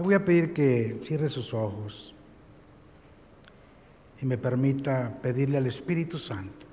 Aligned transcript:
Le 0.00 0.04
voy 0.04 0.14
a 0.14 0.24
pedir 0.24 0.54
que 0.54 0.98
cierre 1.04 1.28
sus 1.28 1.52
ojos 1.52 2.14
y 4.22 4.24
me 4.24 4.38
permita 4.38 5.18
pedirle 5.20 5.58
al 5.58 5.66
Espíritu 5.66 6.18
Santo 6.18 6.66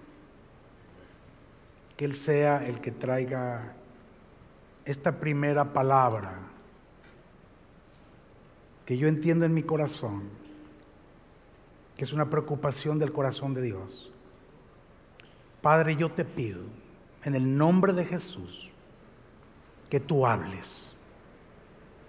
que 1.98 2.06
Él 2.06 2.16
sea 2.16 2.66
el 2.66 2.80
que 2.80 2.92
traiga 2.94 3.74
esta 4.86 5.20
primera 5.20 5.74
palabra 5.74 6.40
que 8.86 8.98
yo 8.98 9.10
entiendo 9.10 9.46
en 9.46 9.54
mi 9.54 9.64
corazón, 9.64 10.24
que 11.98 12.06
es 12.06 12.14
una 12.14 12.30
preocupación 12.30 12.98
del 12.98 13.12
corazón 13.12 13.54
de 13.54 13.62
Dios. 13.62 14.10
Padre, 15.62 15.98
yo 15.98 16.14
te 16.14 16.24
pido, 16.24 16.62
en 17.26 17.36
el 17.36 17.58
nombre 17.58 17.92
de 17.92 18.06
Jesús, 18.06 18.72
que 19.90 20.00
tú 20.00 20.26
hables, 20.26 20.87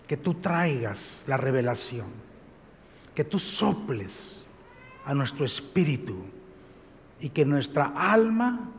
que 0.08 0.16
tú 0.16 0.34
traigas 0.34 1.22
la 1.26 1.36
revelación, 1.36 2.06
que 3.14 3.24
tú 3.24 3.38
soples 3.38 4.42
a 5.04 5.14
nuestro 5.14 5.44
espíritu 5.44 6.16
y 7.20 7.28
que 7.28 7.44
nuestra 7.44 7.92
alma 7.94 8.70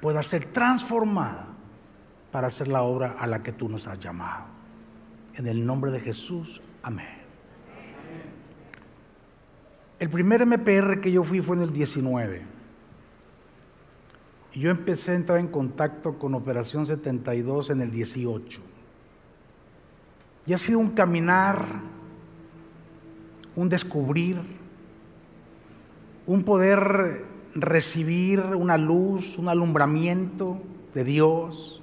pueda 0.00 0.22
ser 0.22 0.46
transformada 0.46 1.46
para 2.32 2.48
hacer 2.48 2.68
la 2.68 2.82
obra 2.82 3.16
a 3.18 3.26
la 3.26 3.42
que 3.42 3.52
tú 3.52 3.68
nos 3.68 3.86
has 3.86 4.00
llamado. 4.00 4.46
En 5.34 5.46
el 5.46 5.64
nombre 5.64 5.90
de 5.90 6.00
Jesús, 6.00 6.62
amén. 6.82 7.18
El 9.98 10.08
primer 10.08 10.46
MPR 10.46 11.00
que 11.00 11.12
yo 11.12 11.22
fui 11.22 11.42
fue 11.42 11.56
en 11.56 11.62
el 11.62 11.72
19. 11.72 12.42
Y 14.54 14.60
yo 14.60 14.70
empecé 14.70 15.12
a 15.12 15.16
entrar 15.16 15.38
en 15.38 15.48
contacto 15.48 16.18
con 16.18 16.34
Operación 16.34 16.86
72 16.86 17.70
en 17.70 17.82
el 17.82 17.90
18. 17.90 18.67
Y 20.48 20.54
ha 20.54 20.58
sido 20.58 20.78
un 20.78 20.92
caminar, 20.92 21.62
un 23.54 23.68
descubrir, 23.68 24.38
un 26.24 26.42
poder 26.42 27.26
recibir 27.54 28.40
una 28.40 28.78
luz, 28.78 29.36
un 29.36 29.50
alumbramiento 29.50 30.58
de 30.94 31.04
Dios 31.04 31.82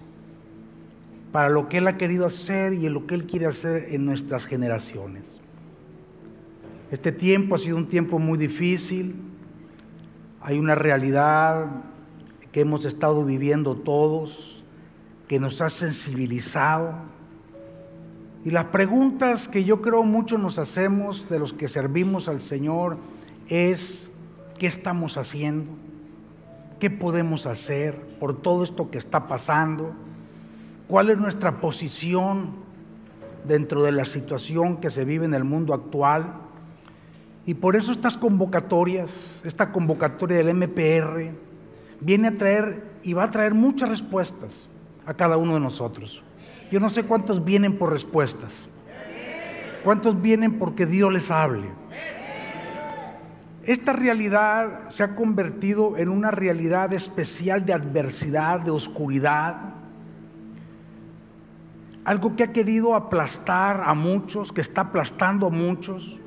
para 1.32 1.50
lo 1.50 1.70
que 1.70 1.78
Él 1.78 1.88
ha 1.88 1.98
querido 1.98 2.26
hacer 2.26 2.74
y 2.74 2.88
en 2.88 2.94
lo 2.94 3.06
que 3.06 3.14
Él 3.14 3.28
quiere 3.28 3.46
hacer 3.46 3.86
en 3.90 4.04
nuestras 4.04 4.48
generaciones. 4.48 5.40
Este 6.90 7.12
tiempo 7.12 7.54
ha 7.54 7.60
sido 7.60 7.78
un 7.78 7.88
tiempo 7.88 8.18
muy 8.18 8.40
difícil. 8.40 9.16
Hay 10.42 10.58
una 10.58 10.74
realidad 10.74 11.84
que 12.52 12.62
hemos 12.62 12.84
estado 12.86 13.26
viviendo 13.26 13.76
todos, 13.76 14.64
que 15.28 15.40
nos 15.40 15.62
ha 15.62 15.70
sensibilizado. 15.70 17.14
Y 18.46 18.52
las 18.52 18.66
preguntas 18.66 19.48
que 19.48 19.64
yo 19.64 19.82
creo 19.82 20.04
muchos 20.04 20.40
nos 20.40 20.60
hacemos 20.60 21.28
de 21.30 21.40
los 21.40 21.52
que 21.52 21.68
servimos 21.68 22.30
al 22.30 22.42
Señor 22.42 22.98
es, 23.50 24.12
¿qué 24.60 24.68
estamos 24.68 25.18
haciendo? 25.18 25.72
¿Qué 26.80 26.92
podemos 26.92 27.48
hacer 27.48 28.00
por 28.20 28.40
todo 28.40 28.64
esto 28.64 28.92
que 28.92 29.00
está 29.00 29.28
pasando? 29.28 29.96
¿Cuál 30.88 31.10
es 31.10 31.18
nuestra 31.18 31.60
posición 31.60 32.52
dentro 33.48 33.82
de 33.82 33.92
la 33.92 34.06
situación 34.06 34.78
que 34.78 34.92
se 34.92 35.06
vive 35.06 35.26
en 35.26 35.34
el 35.34 35.44
mundo 35.44 35.74
actual? 35.74 36.36
Y 37.48 37.56
por 37.56 37.76
eso 37.76 37.92
estas 37.92 38.16
convocatorias, 38.16 39.42
esta 39.44 39.72
convocatoria 39.72 40.38
del 40.38 40.54
MPR, 40.54 41.32
viene 42.00 42.28
a 42.28 42.36
traer 42.36 42.84
y 43.02 43.14
va 43.14 43.24
a 43.24 43.32
traer 43.32 43.56
muchas 43.56 43.90
respuestas 43.90 44.68
a 45.08 45.16
cada 45.16 45.36
uno 45.36 45.56
de 45.56 45.62
nosotros. 45.62 46.22
Yo 46.72 46.80
no 46.80 46.90
sé 46.90 47.04
cuántos 47.04 47.44
vienen 47.44 47.78
por 47.78 47.92
respuestas. 47.92 48.68
¿Cuántos 49.84 50.22
vienen 50.22 50.58
porque 50.58 50.86
Dios 50.86 51.14
les 51.14 51.30
hable? 51.30 51.70
Esta 53.64 53.94
realidad 53.94 54.90
se 54.90 55.04
ha 55.04 55.16
convertido 55.16 55.98
en 55.98 56.10
una 56.10 56.32
realidad 56.32 56.94
especial 56.94 57.66
de 57.66 57.74
adversidad, 57.74 58.60
de 58.60 58.72
oscuridad. 58.72 59.74
Algo 62.04 62.36
que 62.36 62.44
ha 62.44 62.52
querido 62.52 62.96
aplastar 62.96 63.84
a 63.86 63.94
muchos, 63.94 64.52
que 64.52 64.62
está 64.62 64.82
aplastando 64.82 65.48
a 65.48 65.50
muchos 65.50 66.22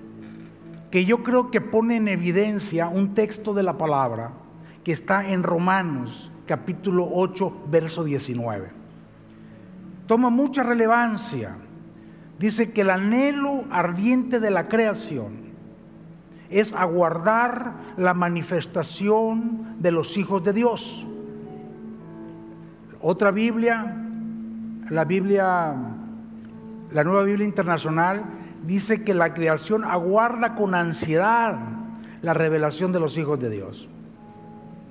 que 0.90 1.04
yo 1.04 1.22
creo 1.22 1.50
que 1.50 1.60
pone 1.60 1.96
en 1.96 2.08
evidencia 2.08 2.88
un 2.88 3.14
texto 3.14 3.52
de 3.52 3.62
la 3.62 3.76
palabra 3.76 4.30
que 4.84 4.92
está 4.92 5.30
en 5.30 5.42
Romanos 5.42 6.30
capítulo 6.46 7.08
8, 7.12 7.64
verso 7.70 8.04
19. 8.04 8.77
Toma 10.08 10.30
mucha 10.30 10.62
relevancia. 10.62 11.54
Dice 12.38 12.72
que 12.72 12.80
el 12.80 12.91
anhelo 12.91 13.64
ardiente 13.70 14.41
de 14.41 14.50
la 14.50 14.66
creación 14.69 15.48
es 16.48 16.72
aguardar 16.72 17.74
la 17.98 18.14
manifestación 18.14 19.76
de 19.78 19.92
los 19.92 20.16
hijos 20.16 20.42
de 20.42 20.54
Dios. 20.54 21.06
Otra 23.02 23.30
Biblia, 23.30 23.94
la 24.88 25.04
Biblia, 25.04 25.74
la 26.90 27.04
nueva 27.04 27.25
Biblia 27.25 27.46
internacional, 27.46 28.25
dice 28.64 29.04
que 29.04 29.12
la 29.12 29.34
creación 29.34 29.84
aguarda 29.84 30.54
con 30.54 30.75
ansiedad 30.75 31.58
la 32.22 32.32
revelación 32.32 32.92
de 32.92 33.00
los 33.00 33.19
hijos 33.19 33.38
de 33.38 33.50
Dios. 33.50 33.90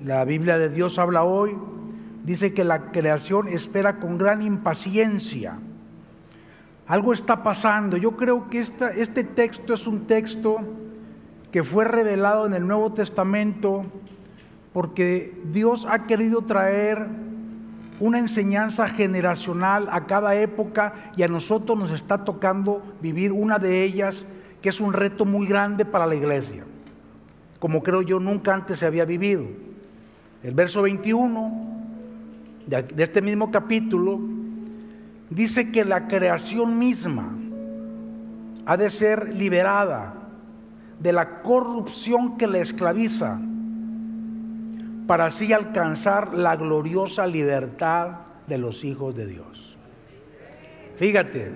La 0.04 0.24
Biblia 0.24 0.58
de 0.58 0.68
Dios 0.68 0.96
habla 1.00 1.24
hoy, 1.24 1.56
dice 2.28 2.52
que 2.52 2.62
la 2.62 2.92
creación 2.92 3.48
espera 3.48 3.98
con 3.98 4.18
gran 4.18 4.42
impaciencia. 4.42 5.58
Algo 6.86 7.14
está 7.14 7.42
pasando. 7.42 7.96
Yo 7.96 8.18
creo 8.18 8.50
que 8.50 8.60
este 8.60 9.24
texto 9.24 9.72
es 9.72 9.86
un 9.86 10.06
texto 10.06 10.58
que 11.50 11.62
fue 11.62 11.86
revelado 11.86 12.46
en 12.46 12.52
el 12.52 12.66
Nuevo 12.66 12.92
Testamento 12.92 13.82
porque 14.74 15.40
Dios 15.50 15.86
ha 15.88 16.06
querido 16.06 16.42
traer 16.42 17.08
una 17.98 18.18
enseñanza 18.18 18.88
generacional 18.88 19.88
a 19.90 20.04
cada 20.04 20.34
época 20.34 21.10
y 21.16 21.22
a 21.22 21.28
nosotros 21.28 21.78
nos 21.78 21.90
está 21.92 22.26
tocando 22.26 22.82
vivir 23.00 23.32
una 23.32 23.58
de 23.58 23.84
ellas 23.84 24.28
que 24.60 24.68
es 24.68 24.82
un 24.82 24.92
reto 24.92 25.24
muy 25.24 25.46
grande 25.46 25.86
para 25.86 26.04
la 26.04 26.14
iglesia, 26.14 26.64
como 27.58 27.82
creo 27.82 28.02
yo 28.02 28.20
nunca 28.20 28.52
antes 28.52 28.80
se 28.80 28.86
había 28.86 29.06
vivido. 29.06 29.46
El 30.42 30.54
verso 30.54 30.82
21 30.82 31.77
de 32.68 33.02
este 33.02 33.22
mismo 33.22 33.50
capítulo 33.50 34.20
dice 35.30 35.72
que 35.72 35.86
la 35.86 36.06
creación 36.06 36.78
misma 36.78 37.34
ha 38.66 38.76
de 38.76 38.90
ser 38.90 39.34
liberada 39.34 40.14
de 41.00 41.12
la 41.12 41.40
corrupción 41.40 42.36
que 42.36 42.46
la 42.46 42.58
esclaviza 42.58 43.40
para 45.06 45.26
así 45.26 45.50
alcanzar 45.54 46.34
la 46.34 46.56
gloriosa 46.56 47.26
libertad 47.26 48.18
de 48.46 48.58
los 48.58 48.84
hijos 48.84 49.14
de 49.14 49.26
Dios. 49.26 49.78
Fíjate, 50.96 51.52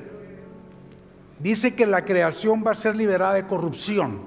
dice 1.38 1.74
que 1.74 1.86
la 1.86 2.06
creación 2.06 2.64
va 2.66 2.70
a 2.70 2.74
ser 2.74 2.96
liberada 2.96 3.34
de 3.34 3.46
corrupción. 3.46 4.20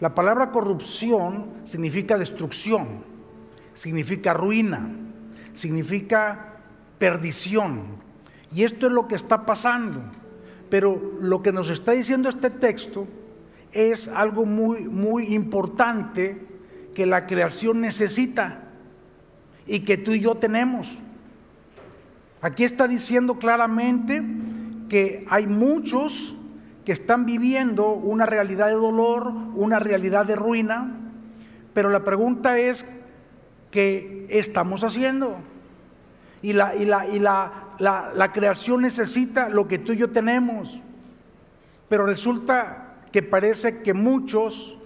La 0.00 0.12
palabra 0.16 0.50
corrupción 0.50 1.46
significa 1.62 2.18
destrucción, 2.18 3.04
significa 3.74 4.32
ruina, 4.32 4.90
significa 5.54 6.56
perdición. 6.98 7.82
Y 8.54 8.64
esto 8.64 8.86
es 8.86 8.92
lo 8.92 9.08
que 9.08 9.14
está 9.14 9.46
pasando. 9.46 10.02
Pero 10.68 11.00
lo 11.20 11.42
que 11.42 11.52
nos 11.52 11.68
está 11.70 11.92
diciendo 11.92 12.28
este 12.28 12.50
texto 12.50 13.06
es 13.72 14.08
algo 14.08 14.46
muy, 14.46 14.88
muy 14.88 15.34
importante 15.34 16.46
que 16.94 17.06
la 17.06 17.26
creación 17.26 17.80
necesita 17.80 18.64
y 19.66 19.80
que 19.80 19.96
tú 19.96 20.12
y 20.12 20.20
yo 20.20 20.36
tenemos. 20.36 20.98
Aquí 22.42 22.64
está 22.64 22.88
diciendo 22.88 23.38
claramente 23.38 24.22
que 24.88 25.26
hay 25.28 25.46
muchos 25.46 26.36
que 26.84 26.92
están 26.92 27.26
viviendo 27.26 27.92
una 27.92 28.26
realidad 28.26 28.66
de 28.66 28.72
dolor, 28.72 29.32
una 29.54 29.78
realidad 29.78 30.26
de 30.26 30.36
ruina, 30.36 30.96
pero 31.74 31.90
la 31.90 32.02
pregunta 32.02 32.58
es, 32.58 32.86
¿qué 33.70 34.26
estamos 34.30 34.84
haciendo? 34.84 35.36
Y 36.42 36.52
la, 36.52 36.74
y 36.74 36.84
la, 36.84 37.06
y 37.06 37.18
la, 37.18 37.74
la 37.78 38.32
creación 38.32 38.82
necesita 38.82 39.48
lo 39.48 39.68
que 39.68 39.78
tú 39.78 39.92
y 39.92 39.98
yo 39.98 40.10
tenemos, 40.10 40.80
pero 41.88 42.06
resulta 42.06 42.96
que 43.12 43.22
parece 43.22 43.82
que 43.82 43.94
muchos 43.94 44.78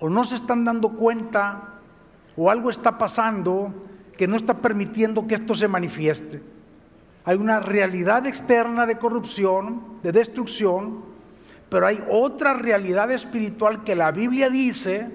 o 0.00 0.08
no 0.08 0.24
se 0.24 0.36
están 0.36 0.64
dando 0.64 0.90
cuenta 0.90 1.74
o 2.36 2.50
algo 2.50 2.70
está 2.70 2.98
pasando 2.98 3.74
que 4.16 4.26
no 4.26 4.36
está 4.36 4.54
permitiendo 4.54 5.26
que 5.26 5.36
esto 5.36 5.54
se 5.54 5.68
manifieste. 5.68 6.42
Hay 7.24 7.36
una 7.36 7.60
realidad 7.60 8.26
externa 8.26 8.86
de 8.86 8.98
corrupción, 8.98 9.98
de 10.02 10.12
destrucción, 10.12 11.04
pero 11.68 11.86
hay 11.86 12.02
otra 12.10 12.54
realidad 12.54 13.10
espiritual 13.10 13.84
que 13.84 13.94
la 13.94 14.10
Biblia 14.10 14.48
dice 14.48 15.08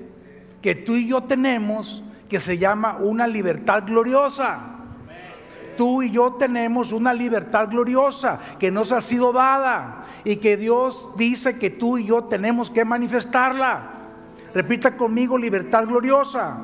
que 0.62 0.76
tú 0.76 0.94
y 0.94 1.08
yo 1.08 1.24
tenemos 1.24 2.04
que 2.30 2.40
se 2.40 2.58
llama 2.58 2.98
una 3.00 3.28
libertad 3.28 3.84
gloriosa. 3.86 4.70
tú 5.76 6.04
y 6.04 6.12
yo 6.12 6.34
tenemos 6.34 6.92
una 6.92 7.14
libertad 7.14 7.68
gloriosa 7.70 8.40
que 8.60 8.70
nos 8.70 8.92
ha 8.92 9.02
sido 9.02 9.34
dada 9.34 10.04
y 10.24 10.36
que 10.36 10.56
Dios 10.56 11.10
dice 11.18 11.58
que 11.58 11.72
tú 11.72 11.98
y 11.98 12.06
yo 12.06 12.26
tenemos 12.26 12.70
que 12.70 12.86
manifestarla. 12.86 13.92
Repita 14.54 14.96
conmigo, 14.96 15.36
libertad 15.38 15.86
gloriosa. 15.86 16.58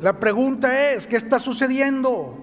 La 0.00 0.14
pregunta 0.14 0.92
es, 0.92 1.06
¿qué 1.06 1.16
está 1.16 1.38
sucediendo? 1.38 2.38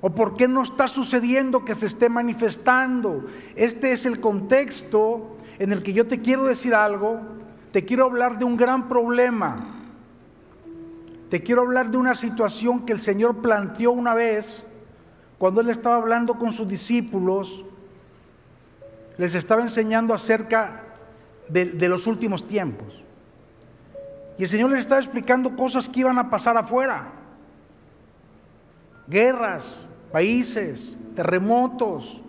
¿O 0.00 0.10
por 0.10 0.34
qué 0.34 0.48
no 0.48 0.62
está 0.62 0.88
sucediendo 0.88 1.64
que 1.64 1.76
se 1.76 1.86
esté 1.86 2.08
manifestando? 2.08 3.24
Este 3.54 3.92
es 3.92 4.04
el 4.04 4.20
contexto 4.20 5.36
en 5.60 5.72
el 5.72 5.82
que 5.84 5.92
yo 5.92 6.08
te 6.08 6.20
quiero 6.20 6.44
decir 6.44 6.74
algo, 6.74 7.20
te 7.72 7.84
quiero 7.84 8.04
hablar 8.04 8.38
de 8.38 8.44
un 8.44 8.56
gran 8.56 8.88
problema. 8.88 9.56
Te 11.30 11.42
quiero 11.42 11.62
hablar 11.62 11.90
de 11.90 11.96
una 11.96 12.14
situación 12.14 12.84
que 12.84 12.92
el 12.92 13.00
Señor 13.00 13.40
planteó 13.40 13.92
una 13.92 14.12
vez 14.12 14.66
cuando 15.38 15.60
Él 15.60 15.70
estaba 15.70 15.96
hablando 15.96 16.34
con 16.38 16.52
sus 16.52 16.68
discípulos, 16.68 17.64
les 19.16 19.34
estaba 19.34 19.62
enseñando 19.62 20.14
acerca 20.14 20.82
de, 21.48 21.88
los 21.88 22.06
últimos 22.06 22.46
tiempos. 22.46 23.02
Y 24.38 24.44
el 24.44 24.48
Señor 24.48 24.70
les 24.70 24.80
estaba 24.80 25.00
explicando 25.00 25.56
cosas 25.56 25.88
que 25.88 25.98
iban 25.98 26.18
a 26.18 26.30
pasar 26.30 26.56
afuera. 26.56 27.08
Guerras, 29.08 29.74
países, 30.12 30.96
terremotos, 31.16 32.22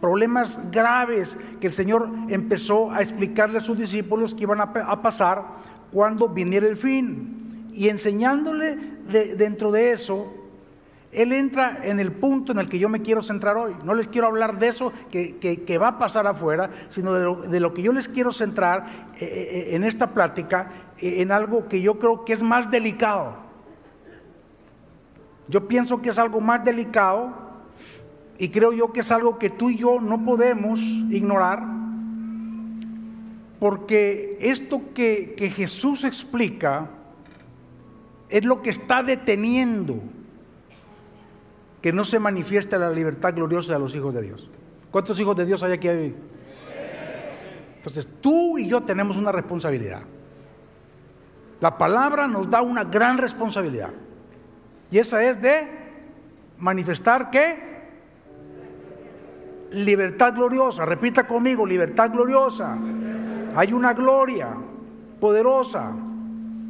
problemas 0.00 0.60
graves 0.70 1.36
que 1.60 1.66
el 1.66 1.74
Señor 1.74 2.08
empezó 2.28 2.90
a 2.90 3.00
explicarle 3.00 3.58
a 3.58 3.60
sus 3.60 3.76
discípulos 3.76 4.34
que 4.34 4.42
iban 4.42 4.60
a, 4.60 5.02
pasar 5.02 5.44
cuando 5.92 6.28
viniera 6.28 6.66
el 6.66 6.76
fin. 6.76 7.68
Y 7.72 7.88
enseñándole 7.88 8.76
dentro 9.36 9.70
de 9.70 9.92
eso, 9.92 10.32
Él 11.12 11.32
entra 11.32 11.78
en 11.82 12.00
el 12.00 12.12
punto 12.12 12.52
en 12.52 12.58
el 12.58 12.68
que 12.68 12.78
yo 12.78 12.88
me 12.88 13.02
quiero 13.02 13.22
centrar 13.22 13.56
hoy. 13.56 13.74
No 13.84 13.94
les 13.94 14.08
quiero 14.08 14.26
hablar 14.26 14.58
de 14.58 14.68
eso 14.68 14.92
que, 15.10 15.78
va 15.80 15.88
a 15.88 15.98
pasar 15.98 16.26
afuera, 16.26 16.70
sino 16.88 17.14
de 17.14 17.60
lo, 17.60 17.74
que 17.74 17.82
yo 17.82 17.92
les 17.92 18.08
quiero 18.08 18.32
centrar 18.32 18.86
eh, 19.16 19.24
eh, 19.24 19.76
en 19.76 19.84
esta 19.84 20.08
plática, 20.08 20.70
eh, 20.98 21.22
en 21.22 21.32
algo 21.32 21.68
que 21.68 21.80
yo 21.80 21.98
creo 21.98 22.24
que 22.24 22.32
es 22.32 22.42
más 22.42 22.70
delicado. 22.70 23.48
Yo 25.48 25.66
pienso 25.66 26.02
que 26.02 26.10
es 26.10 26.18
algo 26.18 26.40
más 26.40 26.62
delicado 26.62 27.47
y 28.38 28.50
creo 28.50 28.72
yo 28.72 28.92
que 28.92 29.00
es 29.00 29.10
algo 29.10 29.38
que 29.38 29.50
tú 29.50 29.70
y 29.70 29.76
yo 29.76 30.00
no 30.00 30.24
podemos 30.24 30.78
ignorar, 30.80 31.62
porque 33.58 34.36
esto 34.40 34.80
que, 34.94 35.34
Jesús 35.54 36.04
explica 36.04 36.88
es 38.28 38.44
lo 38.44 38.62
que 38.62 38.70
está 38.70 39.02
deteniendo 39.02 40.00
que 41.82 41.92
no 41.92 42.04
se 42.04 42.20
manifieste 42.20 42.78
la 42.78 42.90
libertad 42.90 43.34
gloriosa 43.34 43.72
de 43.72 43.78
los 43.80 43.94
hijos 43.96 44.14
de 44.14 44.22
Dios. 44.22 44.48
¿Cuántos 44.92 45.18
hijos 45.18 45.36
de 45.36 45.44
Dios 45.44 45.62
hay 45.64 45.72
aquí? 45.72 45.88
Entonces, 47.76 48.06
tú 48.20 48.58
y 48.58 48.68
yo 48.68 48.82
tenemos 48.82 49.16
una 49.16 49.32
responsabilidad. 49.32 50.02
La 51.60 51.76
palabra 51.76 52.28
nos 52.28 52.48
da 52.48 52.62
una 52.62 52.84
gran 52.84 53.18
responsabilidad. 53.18 53.90
Y 54.90 54.98
esa 54.98 55.22
es 55.24 55.40
de 55.40 55.68
manifestar 56.58 57.30
que 57.30 57.67
libertad 59.72 60.34
gloriosa. 60.34 60.84
Repita 60.84 61.26
conmigo, 61.26 61.66
libertad 61.66 62.10
gloriosa. 62.10 62.76
Hay 63.54 63.72
una 63.72 63.92
gloria 63.94 64.48
poderosa 65.20 65.92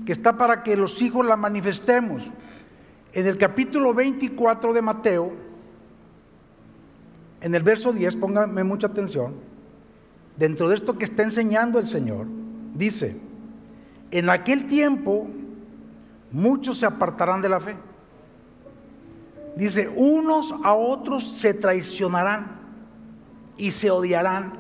que 0.04 0.12
está 0.12 0.36
para 0.36 0.62
que 0.62 0.76
los 0.76 1.00
hijos 1.02 1.26
la 1.26 1.36
manifestemos. 1.36 2.30
En 3.12 3.26
el 3.26 3.36
capítulo 3.36 3.94
24 3.94 4.72
de 4.72 4.82
Mateo, 4.82 5.32
en 7.40 7.54
el 7.54 7.62
verso 7.62 7.92
10, 7.92 8.16
pónganme 8.16 8.64
mucha 8.64 8.88
atención, 8.88 9.34
dentro 10.36 10.68
de 10.68 10.74
esto 10.74 10.98
que 10.98 11.04
está 11.04 11.22
enseñando 11.22 11.78
el 11.78 11.86
Señor, 11.86 12.26
dice, 12.74 13.20
en 14.10 14.30
aquel 14.30 14.66
tiempo 14.66 15.28
muchos 16.32 16.78
se 16.78 16.86
apartarán 16.86 17.40
de 17.42 17.48
la 17.48 17.60
fe. 17.60 17.76
Dice, 19.56 19.90
unos 19.94 20.54
a 20.62 20.72
otros 20.72 21.26
se 21.28 21.52
traicionarán 21.52 22.57
y 23.58 23.72
se 23.72 23.90
odiarán. 23.90 24.55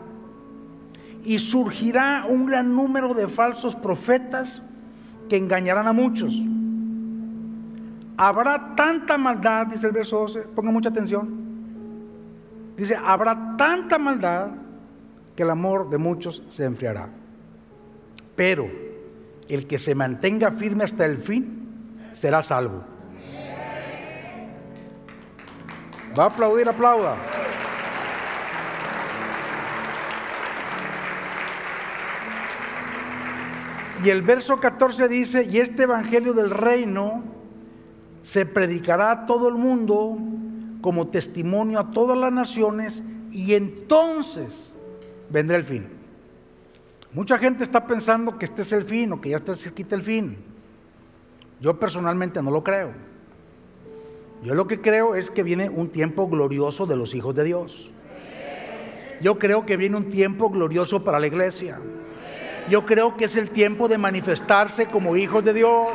Y 1.24 1.38
surgirá 1.38 2.26
un 2.28 2.46
gran 2.46 2.74
número 2.74 3.14
de 3.14 3.28
falsos 3.28 3.74
profetas 3.76 4.62
que 5.28 5.36
engañarán 5.36 5.86
a 5.86 5.92
muchos. 5.92 6.34
Habrá 8.16 8.74
tanta 8.74 9.16
maldad, 9.16 9.68
dice 9.68 9.86
el 9.86 9.92
verso 9.92 10.18
12, 10.18 10.40
ponga 10.54 10.70
mucha 10.70 10.88
atención. 10.88 11.38
Dice, 12.76 12.96
habrá 12.96 13.56
tanta 13.56 13.98
maldad 13.98 14.50
que 15.34 15.42
el 15.44 15.50
amor 15.50 15.88
de 15.88 15.98
muchos 15.98 16.42
se 16.48 16.64
enfriará. 16.64 17.08
Pero 18.34 18.68
el 19.48 19.66
que 19.66 19.78
se 19.78 19.94
mantenga 19.94 20.50
firme 20.50 20.84
hasta 20.84 21.04
el 21.04 21.18
fin 21.18 22.08
será 22.12 22.42
salvo. 22.42 22.84
Va 26.18 26.24
a 26.24 26.26
aplaudir, 26.26 26.68
aplauda. 26.68 27.16
Y 34.04 34.10
el 34.10 34.22
verso 34.22 34.60
14 34.60 35.08
dice, 35.08 35.44
y 35.44 35.58
este 35.58 35.84
Evangelio 35.84 36.32
del 36.32 36.50
reino 36.50 37.22
se 38.22 38.46
predicará 38.46 39.10
a 39.10 39.26
todo 39.26 39.48
el 39.48 39.54
mundo 39.54 40.16
como 40.80 41.08
testimonio 41.08 41.80
a 41.80 41.90
todas 41.90 42.16
las 42.16 42.32
naciones 42.32 43.02
y 43.30 43.54
entonces 43.54 44.72
vendrá 45.30 45.56
el 45.56 45.64
fin. 45.64 45.88
Mucha 47.12 47.38
gente 47.38 47.64
está 47.64 47.86
pensando 47.86 48.38
que 48.38 48.44
este 48.44 48.62
es 48.62 48.72
el 48.72 48.84
fin 48.84 49.12
o 49.12 49.20
que 49.20 49.30
ya 49.30 49.36
está 49.36 49.54
cerquita 49.54 49.96
el 49.96 50.02
fin. 50.02 50.36
Yo 51.60 51.78
personalmente 51.78 52.42
no 52.42 52.50
lo 52.50 52.62
creo. 52.62 52.92
Yo 54.44 54.54
lo 54.54 54.66
que 54.66 54.80
creo 54.80 55.14
es 55.14 55.30
que 55.30 55.42
viene 55.42 55.68
un 55.68 55.88
tiempo 55.88 56.28
glorioso 56.28 56.86
de 56.86 56.96
los 56.96 57.14
hijos 57.14 57.34
de 57.34 57.44
Dios. 57.44 57.92
Yo 59.20 59.38
creo 59.38 59.66
que 59.66 59.76
viene 59.76 59.96
un 59.96 60.08
tiempo 60.08 60.48
glorioso 60.50 61.02
para 61.02 61.18
la 61.18 61.26
iglesia. 61.26 61.80
Yo 62.68 62.84
creo 62.84 63.16
que 63.16 63.24
es 63.24 63.36
el 63.36 63.50
tiempo 63.50 63.88
de 63.88 63.96
manifestarse 63.96 64.86
como 64.86 65.16
hijos 65.16 65.42
de 65.42 65.54
Dios. 65.54 65.88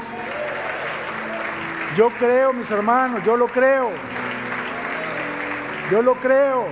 Yo 1.96 2.10
creo, 2.18 2.52
mis 2.54 2.72
hermanos, 2.72 3.24
yo 3.24 3.38
lo 3.38 3.48
creo. 3.48 3.92
Yo 5.92 6.02
lo 6.02 6.16
creo. 6.16 6.66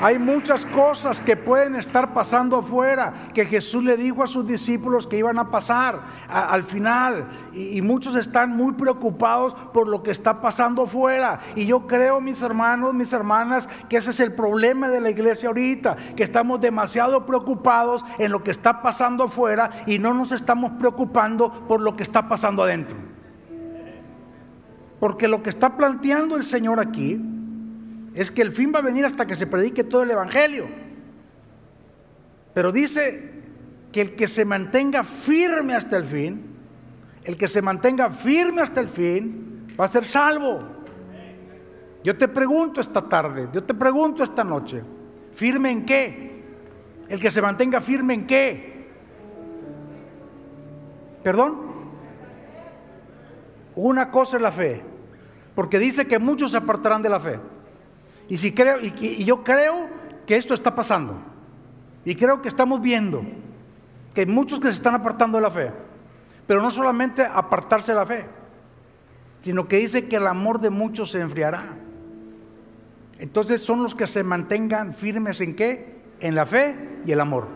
Hay 0.00 0.18
muchas 0.18 0.66
cosas 0.66 1.20
que 1.20 1.36
pueden 1.36 1.76
estar 1.76 2.12
pasando 2.12 2.56
afuera, 2.56 3.12
que 3.32 3.46
Jesús 3.46 3.84
le 3.84 3.96
dijo 3.96 4.22
a 4.22 4.26
sus 4.26 4.46
discípulos 4.46 5.06
que 5.06 5.16
iban 5.16 5.38
a 5.38 5.50
pasar 5.50 6.02
al 6.28 6.64
final. 6.64 7.26
Y, 7.52 7.78
y, 7.78 7.82
muchos 7.82 8.16
están 8.16 8.50
muy 8.50 8.72
preocupados 8.72 9.54
por 9.72 9.88
lo 9.88 10.02
que 10.02 10.10
está 10.10 10.40
pasando 10.40 10.82
afuera. 10.82 11.38
Y 11.54 11.66
yo 11.66 11.86
creo, 11.86 12.20
mis 12.20 12.42
hermanos, 12.42 12.92
mis 12.92 13.12
hermanas, 13.12 13.68
que 13.88 13.96
ese 13.96 14.10
es 14.10 14.20
el 14.20 14.32
problema 14.32 14.88
de 14.88 15.00
la 15.00 15.10
iglesia 15.10 15.48
ahorita, 15.48 15.96
que 16.16 16.24
estamos 16.24 16.60
demasiado 16.60 17.24
preocupados 17.24 18.04
en 18.18 18.32
lo 18.32 18.42
que 18.42 18.50
está 18.50 18.82
pasando 18.82 19.24
afuera 19.24 19.70
y 19.86 19.98
no 19.98 20.12
nos 20.12 20.32
estamos 20.32 20.72
preocupando 20.72 21.66
por 21.66 21.80
lo 21.80 21.96
que 21.96 22.02
está 22.02 22.28
pasando 22.28 22.62
adentro. 22.62 22.96
Porque 25.00 25.28
lo 25.28 25.42
que 25.42 25.50
está 25.50 25.76
planteando 25.76 26.36
el 26.36 26.44
Señor 26.44 26.80
aquí 26.80 27.33
es 28.14 28.30
que 28.30 28.42
el 28.42 28.52
fin 28.52 28.72
va 28.72 28.78
a 28.78 28.82
venir 28.82 29.04
hasta 29.04 29.26
que 29.26 29.34
se 29.34 29.46
predique 29.46 29.82
todo 29.82 30.04
el 30.04 30.10
Evangelio. 30.10 30.68
Pero 32.54 32.70
dice 32.70 33.32
que 33.90 34.00
el 34.00 34.14
que 34.14 34.28
se 34.28 34.44
mantenga 34.44 35.02
firme 35.02 35.74
hasta 35.74 35.96
el 35.96 36.04
fin, 36.04 36.54
el 37.24 37.36
que 37.36 37.48
se 37.48 37.60
mantenga 37.60 38.10
firme 38.10 38.62
hasta 38.62 38.80
el 38.80 38.88
fin, 38.88 39.66
va 39.78 39.86
a 39.86 39.88
ser 39.88 40.04
salvo. 40.04 40.60
Yo 42.04 42.16
te 42.16 42.28
pregunto 42.28 42.80
esta 42.80 43.00
tarde, 43.00 43.48
yo 43.52 43.64
te 43.64 43.74
pregunto 43.74 44.22
esta 44.22 44.44
noche, 44.44 44.82
¿firme 45.32 45.70
en 45.70 45.84
qué? 45.84 46.44
El 47.08 47.20
que 47.20 47.30
se 47.30 47.42
mantenga 47.42 47.80
firme 47.80 48.14
en 48.14 48.26
qué? 48.26 48.88
¿Perdón? 51.22 51.74
Una 53.74 54.10
cosa 54.10 54.36
es 54.36 54.42
la 54.42 54.52
fe, 54.52 54.82
porque 55.54 55.78
dice 55.78 56.06
que 56.06 56.18
muchos 56.18 56.52
se 56.52 56.58
apartarán 56.58 57.02
de 57.02 57.08
la 57.08 57.18
fe. 57.18 57.40
Y, 58.28 58.36
si 58.36 58.52
creo, 58.52 58.80
y, 58.80 59.24
yo 59.24 59.44
creo 59.44 59.88
que 60.26 60.36
esto 60.36 60.54
está 60.54 60.74
pasando. 60.74 61.16
Y 62.04 62.14
creo 62.14 62.40
que 62.40 62.48
estamos 62.48 62.80
viendo 62.80 63.22
que 64.14 64.22
hay 64.22 64.26
muchos 64.26 64.60
que 64.60 64.68
se 64.68 64.74
están 64.74 64.94
apartando 64.94 65.38
de 65.38 65.42
la 65.42 65.50
fe. 65.50 65.72
Pero 66.46 66.62
no 66.62 66.70
solamente 66.70 67.24
apartarse 67.24 67.92
de 67.92 67.98
la 67.98 68.06
fe, 68.06 68.26
sino 69.40 69.66
que 69.66 69.78
dice 69.78 70.08
que 70.08 70.16
el 70.16 70.26
amor 70.26 70.60
de 70.60 70.70
muchos 70.70 71.10
se 71.10 71.20
enfriará. 71.20 71.76
Entonces 73.18 73.62
son 73.62 73.82
los 73.82 73.94
que 73.94 74.06
se 74.06 74.22
mantengan 74.22 74.94
firmes 74.94 75.40
en 75.40 75.54
qué? 75.54 76.02
En 76.20 76.34
la 76.34 76.46
fe 76.46 77.00
y 77.06 77.12
el 77.12 77.20
amor. 77.20 77.48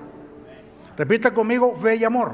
Repita 0.96 1.32
conmigo, 1.32 1.76
fe 1.76 1.96
y 1.96 2.04
amor. 2.04 2.32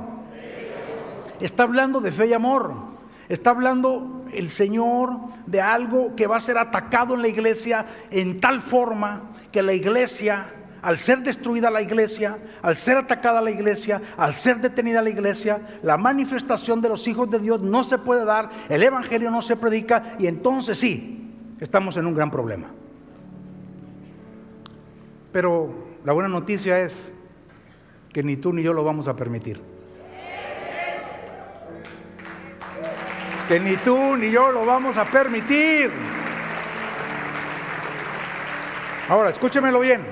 Está 1.41 1.65
hablando 1.65 2.01
de 2.01 2.13
fe 2.13 2.29
y 2.29 2.33
amor. 2.33 2.94
Está 3.29 3.51
hablando 3.51 4.25
el 4.33 4.51
Señor 4.51 5.17
de 5.47 5.61
algo 5.61 6.15
que 6.15 6.27
va 6.27 6.37
a 6.37 6.41
ser 6.41 6.59
atacado 6.59 7.15
en 7.15 7.23
la 7.23 7.29
iglesia 7.29 7.87
en 8.11 8.41
tal 8.41 8.61
forma 8.61 9.31
que 9.51 9.63
la 9.63 9.73
iglesia, 9.73 10.53
al 10.83 10.99
ser 10.99 11.21
destruida 11.21 11.71
la 11.71 11.81
iglesia, 11.81 12.39
al 12.61 12.77
ser 12.77 12.99
atacada 12.99 13.41
la 13.41 13.51
iglesia, 13.51 14.03
al 14.17 14.35
ser 14.35 14.61
detenida 14.61 15.01
la 15.01 15.11
iglesia, 15.11 15.61
la 15.83 15.97
manifestación 15.97 16.83
de 16.83 16.91
los 16.91 17.09
hijos 17.09 17.31
de 17.31 17.39
Dios 17.39 17.63
no 17.63 17.83
se 17.83 17.97
puede 17.99 18.25
dar, 18.25 18.51
el 18.69 18.83
Evangelio 18.83 19.31
no 19.31 19.41
se 19.41 19.57
predica 19.57 20.17
y 20.19 20.27
entonces 20.27 20.79
sí, 20.79 21.33
estamos 21.61 21.97
en 21.97 22.07
un 22.07 22.15
gran 22.15 22.31
problema. 22.31 22.69
Pero 25.33 25.71
la 26.05 26.13
buena 26.13 26.29
noticia 26.29 26.79
es 26.81 27.11
que 28.13 28.23
ni 28.23 28.37
tú 28.37 28.53
ni 28.53 28.63
yo 28.63 28.73
lo 28.73 28.85
vamos 28.85 29.09
a 29.09 29.17
permitir. 29.17 29.74
Que 33.49 33.61
ni 33.61 33.77
tú 33.77 34.17
ni 34.17 34.31
yo 34.31 34.51
lo 34.51 34.65
vamos 34.65 34.97
a 34.97 35.05
permitir. 35.05 35.91
Ahora, 39.09 39.31
escúchemelo 39.31 39.81
bien. 39.81 40.03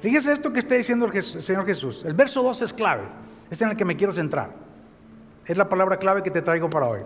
Fíjese 0.00 0.32
esto 0.32 0.52
que 0.52 0.58
está 0.58 0.74
diciendo 0.74 1.06
el 1.12 1.22
Señor 1.22 1.66
Jesús. 1.66 2.04
El 2.04 2.14
verso 2.14 2.42
2 2.42 2.62
es 2.62 2.72
clave. 2.72 3.04
Es 3.50 3.62
en 3.62 3.70
el 3.70 3.76
que 3.76 3.84
me 3.84 3.96
quiero 3.96 4.12
centrar. 4.12 4.50
Es 5.46 5.56
la 5.56 5.68
palabra 5.68 5.98
clave 5.98 6.22
que 6.22 6.30
te 6.30 6.42
traigo 6.42 6.68
para 6.68 6.86
hoy. 6.86 7.00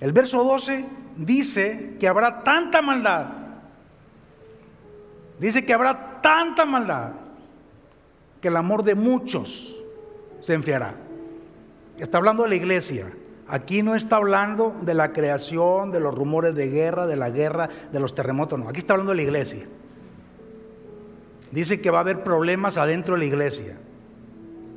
El 0.00 0.12
verso 0.12 0.42
12 0.42 0.86
dice 1.16 1.96
que 2.00 2.08
habrá 2.08 2.42
tanta 2.42 2.80
maldad. 2.80 3.26
Dice 5.38 5.64
que 5.64 5.74
habrá 5.74 6.20
tanta 6.20 6.64
maldad 6.64 7.12
que 8.40 8.48
el 8.48 8.56
amor 8.56 8.82
de 8.82 8.94
muchos 8.94 9.76
se 10.40 10.54
enfriará. 10.54 10.94
Está 11.98 12.18
hablando 12.18 12.44
de 12.44 12.48
la 12.48 12.54
iglesia. 12.54 13.12
Aquí 13.48 13.82
no 13.82 13.94
está 13.94 14.16
hablando 14.16 14.76
de 14.82 14.92
la 14.92 15.12
creación, 15.12 15.90
de 15.90 16.00
los 16.00 16.14
rumores 16.14 16.54
de 16.54 16.68
guerra, 16.68 17.06
de 17.06 17.16
la 17.16 17.30
guerra, 17.30 17.68
de 17.90 18.00
los 18.00 18.14
terremotos, 18.14 18.58
no. 18.58 18.68
Aquí 18.68 18.78
está 18.78 18.92
hablando 18.92 19.12
de 19.12 19.16
la 19.16 19.22
iglesia. 19.22 19.66
Dice 21.50 21.80
que 21.80 21.90
va 21.90 21.98
a 21.98 22.00
haber 22.02 22.22
problemas 22.22 22.76
adentro 22.76 23.14
de 23.14 23.20
la 23.20 23.24
iglesia. 23.24 23.78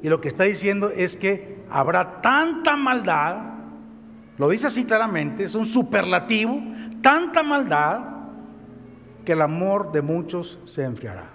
Y 0.01 0.07
lo 0.07 0.21
que 0.21 0.29
está 0.29 0.45
diciendo 0.45 0.89
es 0.89 1.17
que 1.17 1.59
habrá 1.69 2.21
tanta 2.21 2.77
maldad, 2.77 3.53
lo 4.37 4.49
dice 4.49 4.67
así 4.67 4.85
claramente, 4.85 5.43
es 5.43 5.55
un 5.55 5.65
superlativo, 5.65 6.59
tanta 7.01 7.43
maldad 7.43 8.05
que 9.25 9.33
el 9.33 9.41
amor 9.41 9.91
de 9.91 10.01
muchos 10.01 10.59
se 10.63 10.83
enfriará. 10.83 11.25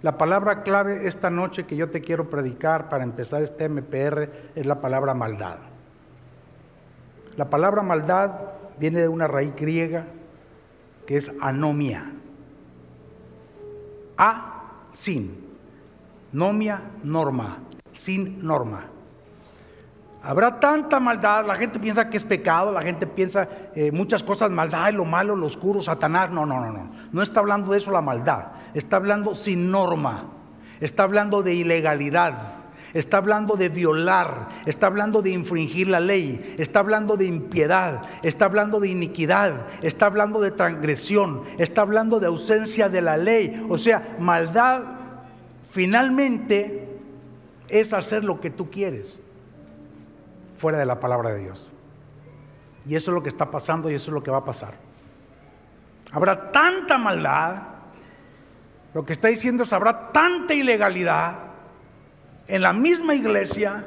La 0.00 0.18
palabra 0.18 0.62
clave 0.62 1.06
esta 1.06 1.30
noche 1.30 1.64
que 1.64 1.76
yo 1.76 1.90
te 1.90 2.00
quiero 2.00 2.28
predicar 2.28 2.88
para 2.88 3.04
empezar 3.04 3.42
este 3.42 3.68
MPR 3.68 4.30
es 4.56 4.66
la 4.66 4.80
palabra 4.80 5.14
maldad. 5.14 5.71
La 7.36 7.48
palabra 7.48 7.82
maldad 7.82 8.32
viene 8.78 9.00
de 9.00 9.08
una 9.08 9.26
raíz 9.26 9.54
griega 9.56 10.06
que 11.06 11.16
es 11.16 11.32
anomia. 11.40 12.12
A, 14.16 14.62
sin. 14.92 15.52
Nomia, 16.32 16.82
norma. 17.02 17.58
Sin 17.92 18.44
norma. 18.44 18.84
Habrá 20.22 20.60
tanta 20.60 21.00
maldad, 21.00 21.44
la 21.46 21.56
gente 21.56 21.80
piensa 21.80 22.08
que 22.08 22.16
es 22.16 22.24
pecado, 22.24 22.70
la 22.70 22.82
gente 22.82 23.08
piensa 23.08 23.48
eh, 23.74 23.90
muchas 23.90 24.22
cosas, 24.22 24.50
maldad, 24.50 24.92
lo 24.92 25.04
malo, 25.04 25.34
lo 25.34 25.46
oscuro, 25.46 25.82
Satanás. 25.82 26.30
No, 26.30 26.46
no, 26.46 26.60
no, 26.60 26.70
no. 26.70 26.90
No 27.10 27.22
está 27.22 27.40
hablando 27.40 27.72
de 27.72 27.78
eso 27.78 27.90
la 27.90 28.00
maldad. 28.00 28.52
Está 28.72 28.96
hablando 28.96 29.34
sin 29.34 29.70
norma. 29.70 30.26
Está 30.80 31.02
hablando 31.02 31.42
de 31.42 31.54
ilegalidad 31.54 32.61
está 32.94 33.18
hablando 33.18 33.56
de 33.56 33.68
violar, 33.68 34.48
está 34.66 34.86
hablando 34.86 35.22
de 35.22 35.30
infringir 35.30 35.88
la 35.88 36.00
ley, 36.00 36.54
está 36.58 36.80
hablando 36.80 37.16
de 37.16 37.24
impiedad, 37.24 38.02
está 38.22 38.46
hablando 38.46 38.80
de 38.80 38.88
iniquidad, 38.88 39.66
está 39.82 40.06
hablando 40.06 40.40
de 40.40 40.50
transgresión, 40.50 41.42
está 41.58 41.82
hablando 41.82 42.20
de 42.20 42.26
ausencia 42.26 42.88
de 42.88 43.00
la 43.00 43.16
ley. 43.16 43.66
O 43.68 43.78
sea, 43.78 44.16
maldad 44.18 44.82
finalmente 45.70 46.98
es 47.68 47.92
hacer 47.92 48.24
lo 48.24 48.40
que 48.40 48.50
tú 48.50 48.70
quieres 48.70 49.18
fuera 50.58 50.78
de 50.78 50.86
la 50.86 51.00
palabra 51.00 51.30
de 51.30 51.40
Dios. 51.40 51.68
Y 52.86 52.96
eso 52.96 53.10
es 53.10 53.14
lo 53.14 53.22
que 53.22 53.28
está 53.28 53.50
pasando 53.50 53.90
y 53.90 53.94
eso 53.94 54.10
es 54.10 54.14
lo 54.14 54.22
que 54.22 54.30
va 54.30 54.38
a 54.38 54.44
pasar. 54.44 54.74
Habrá 56.12 56.52
tanta 56.52 56.98
maldad, 56.98 57.62
lo 58.92 59.04
que 59.04 59.14
está 59.14 59.28
diciendo 59.28 59.62
es 59.62 59.72
habrá 59.72 60.12
tanta 60.12 60.52
ilegalidad 60.52 61.51
en 62.48 62.62
la 62.62 62.72
misma 62.72 63.14
iglesia 63.14 63.84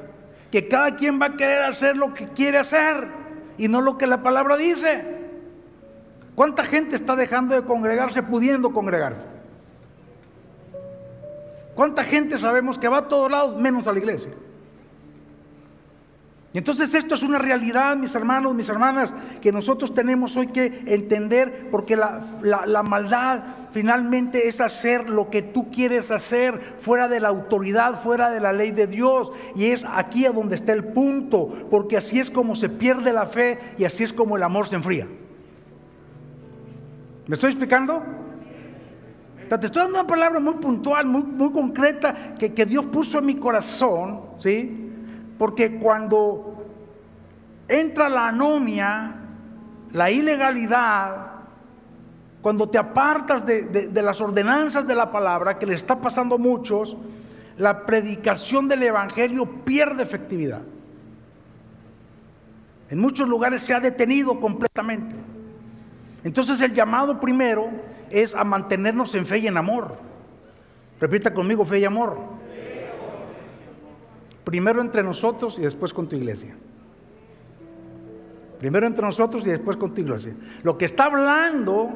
que 0.52 0.68
cada 0.68 0.96
quien 0.96 1.22
va 1.22 1.28
a 1.28 1.36
querer 1.36 1.64
hacer 1.64 1.98
lo 1.98 2.14
que 2.14 2.28
quiere 2.28 2.58
hacer 2.58 3.08
y 3.58 3.68
no 3.68 3.82
lo 3.82 3.98
que 3.98 4.08
la 4.08 4.22
palabra 4.22 4.58
dice. 4.58 5.04
¿Cuánta 6.36 6.64
gente 6.64 6.96
está 6.96 7.16
dejando 7.16 7.56
de 7.56 7.64
congregarse 7.64 8.22
pudiendo 8.24 8.72
congregarse? 8.72 9.26
¿Cuánta 11.76 12.04
gente 12.04 12.38
sabemos 12.38 12.80
que 12.80 12.88
va 12.88 13.00
a 13.00 13.08
todos 13.08 13.30
lados 13.30 13.62
menos 13.62 13.88
a 13.88 13.94
la 13.94 14.00
iglesia? 14.00 14.32
Y 16.56 16.60
entonces 16.60 16.96
esto 16.96 17.16
es 17.16 17.24
una 17.24 17.38
realidad, 17.38 17.98
mis 17.98 18.16
hermanos, 18.16 18.56
mis 18.56 18.70
hermanas, 18.70 19.14
que 19.42 19.52
nosotros 19.52 19.94
tenemos 19.94 20.38
hoy 20.38 20.48
que 20.48 20.84
entender, 20.86 21.68
porque 21.70 21.98
la, 21.98 22.22
la, 22.42 22.82
maldad 22.82 23.44
finalmente 23.72 24.48
es 24.48 24.62
hacer 24.62 25.10
lo 25.10 25.30
que 25.30 25.42
tú 25.42 25.70
quieres 25.70 26.12
hacer 26.12 26.58
fuera 26.80 27.10
de 27.10 27.20
la 27.20 27.28
autoridad, 27.28 28.02
fuera 28.02 28.32
de 28.32 28.40
la 28.40 28.54
ley 28.54 28.72
de 28.72 28.88
Dios. 28.88 29.34
Y 29.54 29.66
es 29.66 29.84
aquí 29.84 30.26
a 30.26 30.32
donde 30.32 30.56
está 30.56 30.72
el 30.72 30.86
punto, 30.86 31.68
porque 31.70 31.98
así 31.98 32.20
es 32.20 32.32
como 32.32 32.56
se 32.56 32.70
pierde 32.70 33.12
la 33.12 33.26
fe 33.26 33.60
y 33.78 33.84
así 33.84 34.06
es 34.06 34.14
como 34.14 34.38
el 34.38 34.44
amor 34.44 34.66
se 34.66 34.78
enfría. 34.78 35.10
¿Me 37.28 37.34
estoy 37.34 37.50
explicando? 37.50 38.02
Te 39.50 39.66
estoy 39.66 39.84
dando 39.84 40.00
una 40.00 40.08
palabra 40.08 40.40
muy 40.40 40.54
puntual, 40.54 41.06
muy, 41.06 41.24
muy 41.24 41.52
concreta, 41.52 42.34
que, 42.40 42.54
que 42.54 42.66
Dios 42.66 42.86
puso 42.86 43.20
en 43.20 43.26
mi 43.26 43.36
corazón, 43.36 44.22
¿sí? 44.40 44.84
Porque 45.38 45.78
cuando 45.78 46.66
entra 47.68 48.10
la 48.10 48.30
anomia, 48.30 49.16
la 49.92 50.12
ilegalidad, 50.12 51.36
cuando 52.42 52.70
te 52.70 52.78
apartas 52.78 53.46
de, 53.46 53.90
las 54.04 54.22
ordenanzas 54.22 54.86
de 54.88 54.94
la 54.94 55.12
palabra, 55.12 55.58
que 55.58 55.66
le 55.66 55.74
está 55.74 56.00
pasando 56.00 56.36
a 56.36 56.38
muchos, 56.38 56.96
la 57.58 57.86
predicación 57.86 58.68
del 58.68 58.84
Evangelio 58.84 59.64
pierde 59.64 60.04
efectividad. 60.04 60.62
En 62.90 63.00
muchos 63.00 63.28
lugares 63.28 63.64
se 63.64 63.74
ha 63.74 63.80
detenido 63.80 64.40
completamente. 64.40 65.16
Entonces 66.24 66.62
el 66.62 66.74
llamado 66.74 67.20
primero 67.20 67.70
es 68.10 68.36
a 68.36 68.44
mantenernos 68.44 69.16
en 69.16 69.26
fe 69.26 69.40
y 69.40 69.48
en 69.48 69.58
amor. 69.58 69.98
Repita 71.00 71.34
conmigo, 71.34 71.66
fe 71.66 71.80
y 71.80 71.86
amor. 71.86 72.35
Primero 74.46 74.80
entre 74.80 75.04
nosotros 75.04 75.58
y 75.60 75.64
después 75.64 75.94
con 75.94 76.08
tu 76.08 76.16
iglesia. 76.16 76.56
Primero 78.60 78.88
entre 78.88 79.04
nosotros 79.06 79.46
y 79.46 79.50
después 79.50 79.76
con 79.76 79.94
tu 79.94 80.02
iglesia. 80.02 80.34
Lo 80.64 80.78
que 80.78 80.86
está 80.86 81.06
hablando, 81.06 81.90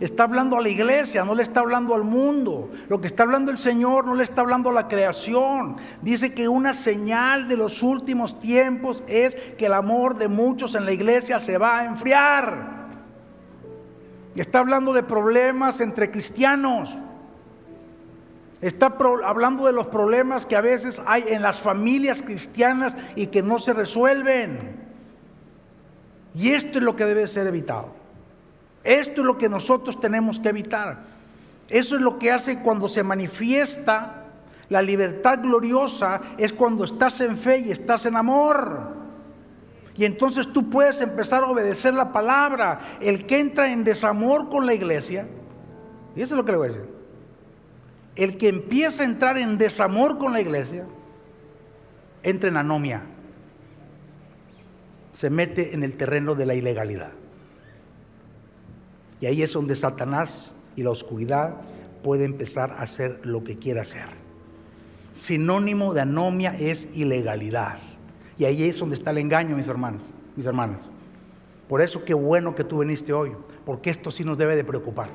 está 0.00 0.24
hablando 0.24 0.56
a 0.56 0.62
la 0.62 0.68
iglesia, 0.70 1.24
no 1.24 1.34
le 1.34 1.42
está 1.42 1.60
hablando 1.60 1.94
al 1.94 2.02
mundo. 2.02 2.70
Lo 2.88 3.00
que 3.00 3.06
está 3.06 3.22
hablando 3.22 3.50
el 3.50 3.58
Señor 3.58 4.06
no 4.06 4.14
le 4.14 4.24
está 4.24 4.40
hablando 4.40 4.70
a 4.70 4.72
la 4.72 4.88
creación. 4.88 5.76
Dice 6.00 6.34
que 6.34 6.48
una 6.48 6.72
señal 6.74 7.48
de 7.48 7.56
los 7.56 7.82
últimos 7.82 8.40
tiempos 8.40 9.04
es 9.06 9.34
que 9.34 9.66
el 9.66 9.74
amor 9.74 10.16
de 10.16 10.28
muchos 10.28 10.74
en 10.74 10.86
la 10.86 10.92
iglesia 10.92 11.38
se 11.38 11.58
va 11.58 11.80
a 11.80 11.84
enfriar. 11.84 12.74
Está 14.34 14.60
hablando 14.60 14.94
de 14.94 15.02
problemas 15.02 15.80
entre 15.80 16.10
cristianos. 16.10 16.98
Está 18.60 18.96
hablando 19.24 19.66
de 19.66 19.72
los 19.72 19.88
problemas 19.88 20.46
que 20.46 20.56
a 20.56 20.60
veces 20.60 21.02
hay 21.06 21.24
en 21.28 21.42
las 21.42 21.60
familias 21.60 22.22
cristianas 22.22 22.96
y 23.16 23.26
que 23.26 23.42
no 23.42 23.58
se 23.58 23.72
resuelven. 23.72 24.84
Y 26.34 26.50
esto 26.50 26.78
es 26.78 26.84
lo 26.84 26.96
que 26.96 27.04
debe 27.04 27.26
ser 27.26 27.46
evitado. 27.46 27.88
Esto 28.82 29.20
es 29.20 29.26
lo 29.26 29.38
que 29.38 29.48
nosotros 29.48 30.00
tenemos 30.00 30.40
que 30.40 30.50
evitar. 30.50 31.02
Eso 31.68 31.96
es 31.96 32.02
lo 32.02 32.18
que 32.18 32.32
hace 32.32 32.60
cuando 32.60 32.88
se 32.88 33.02
manifiesta 33.02 34.22
la 34.68 34.80
libertad 34.80 35.40
gloriosa, 35.42 36.20
es 36.38 36.52
cuando 36.52 36.84
estás 36.84 37.20
en 37.20 37.36
fe 37.36 37.58
y 37.58 37.70
estás 37.70 38.06
en 38.06 38.16
amor. 38.16 38.94
Y 39.96 40.04
entonces 40.04 40.52
tú 40.52 40.70
puedes 40.70 41.00
empezar 41.00 41.44
a 41.44 41.48
obedecer 41.48 41.94
la 41.94 42.10
palabra. 42.12 42.80
El 43.00 43.26
que 43.26 43.38
entra 43.38 43.70
en 43.70 43.84
desamor 43.84 44.48
con 44.48 44.66
la 44.66 44.74
iglesia, 44.74 45.26
y 46.16 46.22
eso 46.22 46.34
es 46.34 46.38
lo 46.38 46.44
que 46.44 46.52
le 46.52 46.58
voy 46.58 46.68
a 46.68 46.72
decir 46.72 47.03
el 48.16 48.36
que 48.36 48.48
empieza 48.48 49.02
a 49.02 49.06
entrar 49.06 49.38
en 49.38 49.58
desamor 49.58 50.18
con 50.18 50.32
la 50.32 50.40
iglesia, 50.40 50.86
entra 52.22 52.48
en 52.48 52.56
anomia, 52.56 53.02
se 55.12 55.30
mete 55.30 55.74
en 55.74 55.82
el 55.82 55.96
terreno 55.96 56.34
de 56.34 56.46
la 56.46 56.54
ilegalidad. 56.54 57.12
Y 59.20 59.26
ahí 59.26 59.42
es 59.42 59.52
donde 59.52 59.76
Satanás 59.76 60.54
y 60.76 60.82
la 60.82 60.90
oscuridad 60.90 61.60
puede 62.02 62.24
empezar 62.24 62.72
a 62.72 62.82
hacer 62.82 63.20
lo 63.24 63.42
que 63.44 63.56
quiera 63.56 63.82
hacer. 63.82 64.08
Sinónimo 65.14 65.94
de 65.94 66.02
anomia 66.02 66.54
es 66.58 66.88
ilegalidad. 66.94 67.78
Y 68.36 68.44
ahí 68.44 68.64
es 68.64 68.78
donde 68.78 68.96
está 68.96 69.12
el 69.12 69.18
engaño, 69.18 69.56
mis 69.56 69.68
hermanos. 69.68 70.02
mis 70.36 70.46
hermanas. 70.46 70.90
Por 71.68 71.80
eso 71.80 72.04
qué 72.04 72.12
bueno 72.12 72.54
que 72.54 72.64
tú 72.64 72.80
viniste 72.80 73.12
hoy, 73.12 73.32
porque 73.64 73.90
esto 73.90 74.10
sí 74.10 74.24
nos 74.24 74.36
debe 74.36 74.56
de 74.56 74.64
preocupar. 74.64 75.08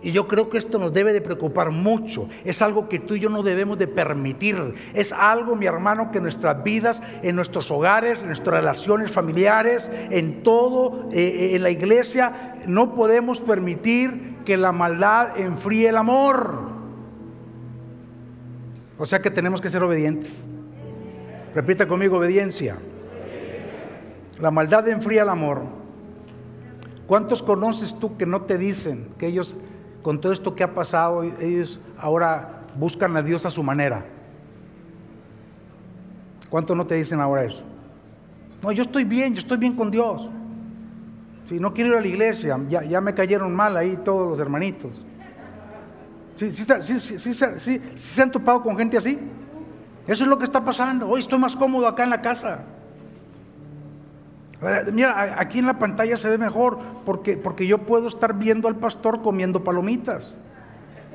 Y 0.00 0.12
yo 0.12 0.28
creo 0.28 0.48
que 0.48 0.58
esto 0.58 0.78
nos 0.78 0.92
debe 0.92 1.12
de 1.12 1.20
preocupar 1.20 1.72
mucho. 1.72 2.28
Es 2.44 2.62
algo 2.62 2.88
que 2.88 3.00
tú 3.00 3.14
y 3.14 3.20
yo 3.20 3.30
no 3.30 3.42
debemos 3.42 3.78
de 3.78 3.88
permitir. 3.88 4.74
Es 4.94 5.12
algo, 5.12 5.56
mi 5.56 5.66
hermano, 5.66 6.10
que 6.12 6.18
en 6.18 6.24
nuestras 6.24 6.62
vidas, 6.62 7.02
en 7.22 7.34
nuestros 7.34 7.70
hogares, 7.70 8.20
en 8.20 8.28
nuestras 8.28 8.60
relaciones 8.60 9.10
familiares, 9.10 9.90
en 10.10 10.42
todo, 10.44 11.08
eh, 11.12 11.18
eh, 11.18 11.56
en 11.56 11.62
la 11.62 11.70
iglesia, 11.70 12.54
no 12.66 12.94
podemos 12.94 13.40
permitir 13.40 14.36
que 14.44 14.56
la 14.56 14.70
maldad 14.70 15.38
enfríe 15.38 15.88
el 15.88 15.96
amor. 15.96 16.68
O 18.98 19.06
sea 19.06 19.20
que 19.20 19.30
tenemos 19.30 19.60
que 19.60 19.70
ser 19.70 19.82
obedientes. 19.82 20.46
Repita 21.54 21.88
conmigo, 21.88 22.18
obediencia. 22.18 22.76
La 24.40 24.52
maldad 24.52 24.86
enfría 24.88 25.22
el 25.22 25.28
amor. 25.28 25.62
¿Cuántos 27.08 27.42
conoces 27.42 27.98
tú 27.98 28.16
que 28.16 28.26
no 28.26 28.42
te 28.42 28.58
dicen 28.58 29.08
que 29.18 29.26
ellos 29.26 29.56
con 30.02 30.20
todo 30.20 30.32
esto 30.32 30.54
que 30.54 30.62
ha 30.62 30.74
pasado, 30.74 31.22
ellos 31.22 31.80
ahora 31.98 32.62
buscan 32.76 33.16
a 33.16 33.22
Dios 33.22 33.44
a 33.46 33.50
su 33.50 33.62
manera. 33.62 34.04
¿Cuántos 36.48 36.76
no 36.76 36.86
te 36.86 36.94
dicen 36.94 37.20
ahora 37.20 37.44
eso? 37.44 37.64
No, 38.62 38.72
yo 38.72 38.82
estoy 38.82 39.04
bien, 39.04 39.34
yo 39.34 39.40
estoy 39.40 39.58
bien 39.58 39.74
con 39.74 39.90
Dios. 39.90 40.30
Si 41.48 41.58
no 41.58 41.72
quiero 41.72 41.90
ir 41.90 41.96
a 41.96 42.00
la 42.00 42.06
iglesia, 42.06 42.58
ya, 42.68 43.00
me 43.00 43.14
cayeron 43.14 43.54
mal 43.54 43.76
ahí 43.76 43.96
todos 43.98 44.28
los 44.28 44.40
hermanitos. 44.40 44.92
¿Sí, 46.36 46.50
sí, 46.50 46.64
sí, 47.58 47.82
se 47.94 48.22
han 48.22 48.30
topado 48.30 48.62
con 48.62 48.76
gente 48.76 48.96
así? 48.96 49.18
Eso 50.06 50.24
es 50.24 50.30
lo 50.30 50.38
que 50.38 50.44
está 50.44 50.64
pasando. 50.64 51.08
Hoy 51.08 51.20
estoy 51.20 51.38
más 51.38 51.56
cómodo 51.56 51.86
acá 51.86 52.04
en 52.04 52.10
la 52.10 52.22
casa. 52.22 52.60
Eh, 54.62 54.90
mira, 54.92 55.40
aquí 55.40 55.60
en 55.60 55.66
la 55.66 55.78
pantalla 55.78 56.16
se 56.16 56.28
ve 56.28 56.38
mejor 56.38 56.78
porque, 57.04 57.36
porque 57.36 57.66
yo 57.66 57.78
puedo 57.78 58.08
estar 58.08 58.36
viendo 58.36 58.68
al 58.68 58.76
pastor 58.76 59.22
comiendo 59.22 59.62
palomitas 59.62 60.36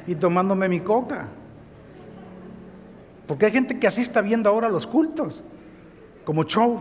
y 0.08 0.16
tomándome 0.16 0.70
mi 0.70 0.80
coca. 0.80 1.28
Porque 3.28 3.46
hay 3.46 3.52
gente 3.52 3.80
que 3.80 3.88
así 3.88 4.02
está 4.02 4.22
viendo 4.22 4.50
ahora 4.50 4.70
los 4.70 4.86
cultos, 4.88 5.44
como 6.26 6.44
show, 6.44 6.80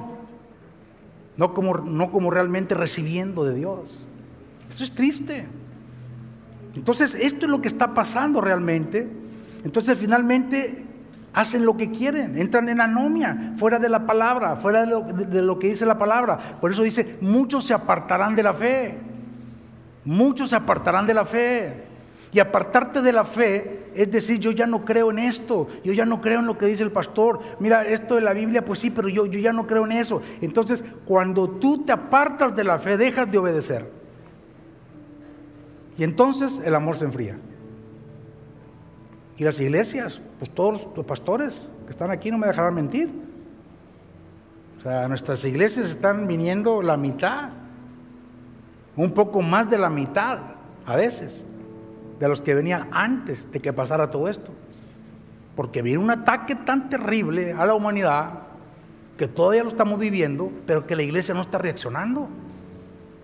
no 1.36 1.54
como, 1.54 1.78
no 1.78 2.10
como 2.10 2.30
realmente 2.30 2.74
recibiendo 2.74 3.44
de 3.44 3.54
Dios. 3.54 4.08
Eso 4.68 4.84
es 4.84 4.92
triste. 4.92 5.46
Entonces, 6.74 7.14
esto 7.14 7.46
es 7.46 7.50
lo 7.50 7.60
que 7.60 7.68
está 7.68 7.94
pasando 7.94 8.40
realmente. 8.40 9.08
Entonces, 9.64 9.98
finalmente, 9.98 10.84
hacen 11.32 11.64
lo 11.64 11.76
que 11.76 11.90
quieren, 11.90 12.38
entran 12.38 12.68
en 12.68 12.80
anomia, 12.80 13.54
fuera 13.56 13.78
de 13.78 13.88
la 13.88 14.06
palabra, 14.06 14.56
fuera 14.56 14.84
de 14.84 15.42
lo, 15.42 15.58
que 15.58 15.68
dice 15.68 15.86
la 15.86 15.98
palabra. 15.98 16.58
Por 16.60 16.72
eso 16.72 16.82
dice, 16.82 17.18
muchos 17.20 17.64
se 17.64 17.74
apartarán 17.74 18.36
de 18.36 18.42
la 18.42 18.54
fe, 18.54 18.98
muchos 20.04 20.50
se 20.50 20.56
apartarán 20.56 21.06
de 21.06 21.14
la 21.14 21.24
fe. 21.24 21.84
Y 22.34 22.40
apartarte 22.40 23.02
de 23.02 23.12
la 23.12 23.24
fe 23.24 23.90
es 23.94 24.10
decir, 24.10 24.38
yo 24.38 24.52
ya 24.52 24.66
no 24.66 24.86
creo 24.86 25.10
en 25.10 25.18
esto, 25.18 25.68
yo 25.84 25.92
ya 25.92 26.06
no 26.06 26.22
creo 26.22 26.40
en 26.40 26.46
lo 26.46 26.56
que 26.56 26.66
dice 26.66 26.82
el 26.82 26.90
pastor. 26.90 27.40
Mira, 27.60 27.86
esto 27.86 28.14
de 28.14 28.22
la 28.22 28.32
Biblia, 28.32 28.64
pues 28.64 28.78
sí, 28.78 28.90
pero 28.90 29.08
yo, 29.08 29.26
yo 29.26 29.38
ya 29.38 29.52
no 29.52 29.66
creo 29.66 29.84
en 29.84 29.92
eso. 29.92 30.22
Entonces, 30.40 30.82
cuando 31.04 31.48
tú 31.48 31.84
te 31.84 31.92
apartas 31.92 32.56
de 32.56 32.64
la 32.64 32.78
fe, 32.78 32.96
dejas 32.96 33.30
de 33.30 33.36
obedecer. 33.36 33.86
Y 35.98 36.04
entonces 36.04 36.60
el 36.64 36.74
amor 36.74 36.96
se 36.96 37.04
enfría. 37.04 37.36
Y 39.42 39.44
las 39.44 39.58
iglesias, 39.58 40.22
pues 40.38 40.52
todos 40.52 40.86
los 40.94 41.04
pastores 41.04 41.68
que 41.84 41.90
están 41.90 42.12
aquí 42.12 42.30
no 42.30 42.38
me 42.38 42.46
dejarán 42.46 42.74
mentir. 42.74 43.12
O 44.78 44.80
sea, 44.80 45.08
nuestras 45.08 45.44
iglesias 45.44 45.90
están 45.90 46.28
viniendo 46.28 46.80
la 46.80 46.96
mitad, 46.96 47.48
un 48.94 49.10
poco 49.10 49.42
más 49.42 49.68
de 49.68 49.78
la 49.78 49.90
mitad 49.90 50.38
a 50.86 50.94
veces, 50.94 51.44
de 52.20 52.28
los 52.28 52.40
que 52.40 52.54
venían 52.54 52.86
antes 52.92 53.50
de 53.50 53.58
que 53.58 53.72
pasara 53.72 54.12
todo 54.12 54.28
esto. 54.28 54.52
Porque 55.56 55.82
viene 55.82 55.98
un 55.98 56.12
ataque 56.12 56.54
tan 56.54 56.88
terrible 56.88 57.52
a 57.52 57.66
la 57.66 57.74
humanidad 57.74 58.44
que 59.18 59.26
todavía 59.26 59.64
lo 59.64 59.70
estamos 59.70 59.98
viviendo, 59.98 60.52
pero 60.68 60.86
que 60.86 60.94
la 60.94 61.02
iglesia 61.02 61.34
no 61.34 61.40
está 61.40 61.58
reaccionando. 61.58 62.28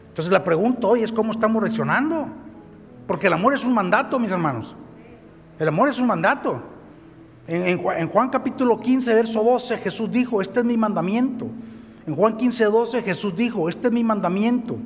Entonces 0.08 0.32
la 0.32 0.42
pregunta 0.42 0.88
hoy 0.88 1.04
es 1.04 1.12
cómo 1.12 1.30
estamos 1.30 1.62
reaccionando. 1.62 2.26
Porque 3.06 3.28
el 3.28 3.34
amor 3.34 3.54
es 3.54 3.62
un 3.62 3.72
mandato, 3.72 4.18
mis 4.18 4.32
hermanos. 4.32 4.74
El 5.58 5.68
amor 5.68 5.88
es 5.88 5.98
un 5.98 6.06
mandato. 6.06 6.62
En, 7.48 7.78
Juan 8.08 8.28
capítulo 8.28 8.78
15, 8.78 9.14
verso 9.14 9.42
12, 9.42 9.78
Jesús 9.78 10.10
dijo, 10.10 10.40
este 10.42 10.60
es 10.60 10.66
mi 10.66 10.76
mandamiento. 10.76 11.46
En 12.06 12.14
Juan 12.14 12.36
15, 12.36 12.64
12, 12.64 13.02
Jesús 13.02 13.34
dijo, 13.34 13.68
este 13.68 13.88
es 13.88 13.92
mi 13.92 14.04
mandamiento, 14.04 14.76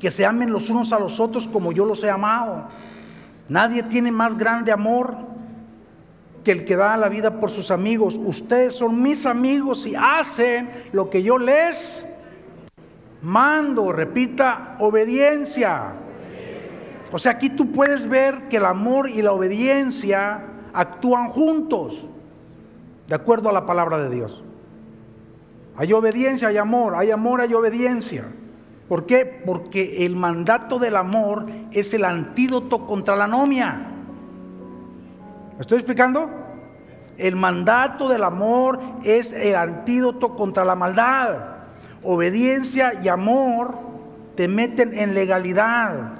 que 0.00 0.10
se 0.10 0.24
amen 0.24 0.50
los 0.50 0.70
unos 0.70 0.92
a 0.92 0.98
los 0.98 1.20
otros 1.20 1.46
como 1.46 1.72
yo 1.72 1.84
los 1.84 2.02
he 2.02 2.10
amado. 2.10 2.64
Nadie 3.48 3.82
tiene 3.82 4.10
más 4.10 4.36
grande 4.36 4.72
amor 4.72 5.16
que 6.42 6.52
el 6.52 6.64
que 6.64 6.76
da 6.76 6.96
la 6.96 7.08
vida 7.08 7.38
por 7.38 7.50
sus 7.50 7.70
amigos. 7.70 8.18
Ustedes 8.18 8.74
son 8.74 9.02
mis 9.02 9.26
amigos 9.26 9.86
y 9.86 9.94
hacen 9.94 10.70
lo 10.92 11.10
que 11.10 11.22
yo 11.22 11.38
les 11.38 12.04
mando. 13.22 13.92
Repita, 13.92 14.76
obediencia. 14.80 15.92
O 17.12 17.18
sea, 17.18 17.32
aquí 17.32 17.50
tú 17.50 17.70
puedes 17.72 18.08
ver 18.08 18.48
que 18.48 18.56
el 18.56 18.64
amor 18.64 19.08
y 19.08 19.22
la 19.22 19.32
obediencia 19.32 20.44
actúan 20.72 21.28
juntos, 21.28 22.08
de 23.08 23.14
acuerdo 23.14 23.48
a 23.48 23.52
la 23.52 23.64
palabra 23.64 23.98
de 23.98 24.10
Dios. 24.10 24.42
Hay 25.76 25.92
obediencia, 25.92 26.48
hay 26.48 26.56
amor, 26.56 26.94
hay 26.94 27.10
amor, 27.10 27.40
hay 27.40 27.54
obediencia. 27.54 28.24
¿Por 28.88 29.06
qué? 29.06 29.42
Porque 29.44 30.06
el 30.06 30.16
mandato 30.16 30.78
del 30.78 30.96
amor 30.96 31.46
es 31.72 31.92
el 31.94 32.04
antídoto 32.04 32.86
contra 32.86 33.16
la 33.16 33.24
anomia. 33.24 33.92
¿Me 35.54 35.60
estoy 35.60 35.78
explicando? 35.78 36.30
El 37.18 37.36
mandato 37.36 38.08
del 38.08 38.22
amor 38.24 38.78
es 39.04 39.32
el 39.32 39.54
antídoto 39.54 40.34
contra 40.34 40.64
la 40.64 40.74
maldad. 40.74 41.36
Obediencia 42.02 43.00
y 43.02 43.08
amor 43.08 43.74
te 44.34 44.48
meten 44.48 44.96
en 44.96 45.14
legalidad 45.14 46.15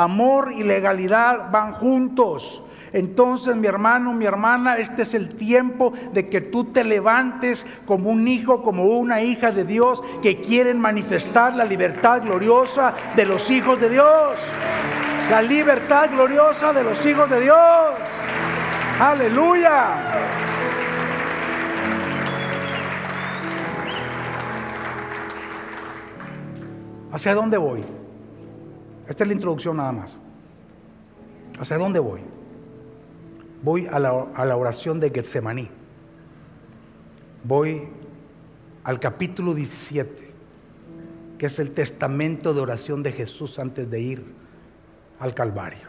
Amor 0.00 0.52
y 0.56 0.62
legalidad 0.62 1.50
van 1.50 1.72
juntos. 1.72 2.62
Entonces, 2.90 3.54
mi 3.54 3.66
hermano, 3.66 4.14
mi 4.14 4.24
hermana, 4.24 4.78
este 4.78 5.02
es 5.02 5.12
el 5.12 5.36
tiempo 5.36 5.92
de 6.14 6.26
que 6.26 6.40
tú 6.40 6.64
te 6.64 6.84
levantes 6.84 7.66
como 7.84 8.08
un 8.08 8.26
hijo, 8.26 8.62
como 8.62 8.84
una 8.84 9.20
hija 9.20 9.50
de 9.52 9.64
Dios 9.64 10.02
que 10.22 10.40
quieren 10.40 10.80
manifestar 10.80 11.54
la 11.54 11.66
libertad 11.66 12.22
gloriosa 12.22 12.94
de 13.14 13.26
los 13.26 13.50
hijos 13.50 13.78
de 13.78 13.90
Dios. 13.90 14.38
La 15.30 15.42
libertad 15.42 16.08
gloriosa 16.10 16.72
de 16.72 16.82
los 16.82 17.04
hijos 17.04 17.28
de 17.28 17.42
Dios. 17.42 17.58
Aleluya. 18.98 19.96
¿Hacia 27.12 27.34
dónde 27.34 27.58
voy? 27.58 27.99
Esta 29.10 29.24
es 29.24 29.28
la 29.28 29.34
introducción 29.34 29.76
nada 29.76 29.90
más. 29.90 30.16
¿Hacia 31.58 31.76
dónde 31.76 31.98
voy? 31.98 32.20
Voy 33.60 33.88
a 33.90 33.98
la, 33.98 34.56
oración 34.56 35.00
de 35.00 35.10
Getsemaní. 35.10 35.68
Voy 37.42 37.88
al 38.84 39.00
capítulo 39.00 39.52
17, 39.52 40.32
que 41.38 41.46
es 41.46 41.58
el 41.58 41.72
testamento 41.72 42.54
de 42.54 42.60
oración 42.60 43.02
de 43.02 43.10
Jesús 43.10 43.58
antes 43.58 43.90
de 43.90 44.00
ir 44.00 44.24
al 45.18 45.34
Calvario. 45.34 45.88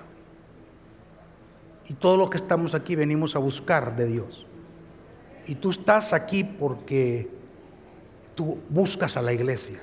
Y 1.89 1.93
todo 1.93 2.17
lo 2.17 2.27
que 2.27 2.37
estamos 2.37 2.73
aquí 2.73 2.95
venimos 2.95 3.35
a 3.35 3.39
buscar 3.39 3.95
de 3.95 4.07
Dios. 4.07 4.47
Y 5.45 5.53
tú 5.53 5.69
estás 5.69 6.11
aquí 6.11 6.43
porque 6.43 7.29
tú 8.33 8.57
buscas 8.67 9.15
a 9.15 9.21
la 9.21 9.31
iglesia 9.31 9.79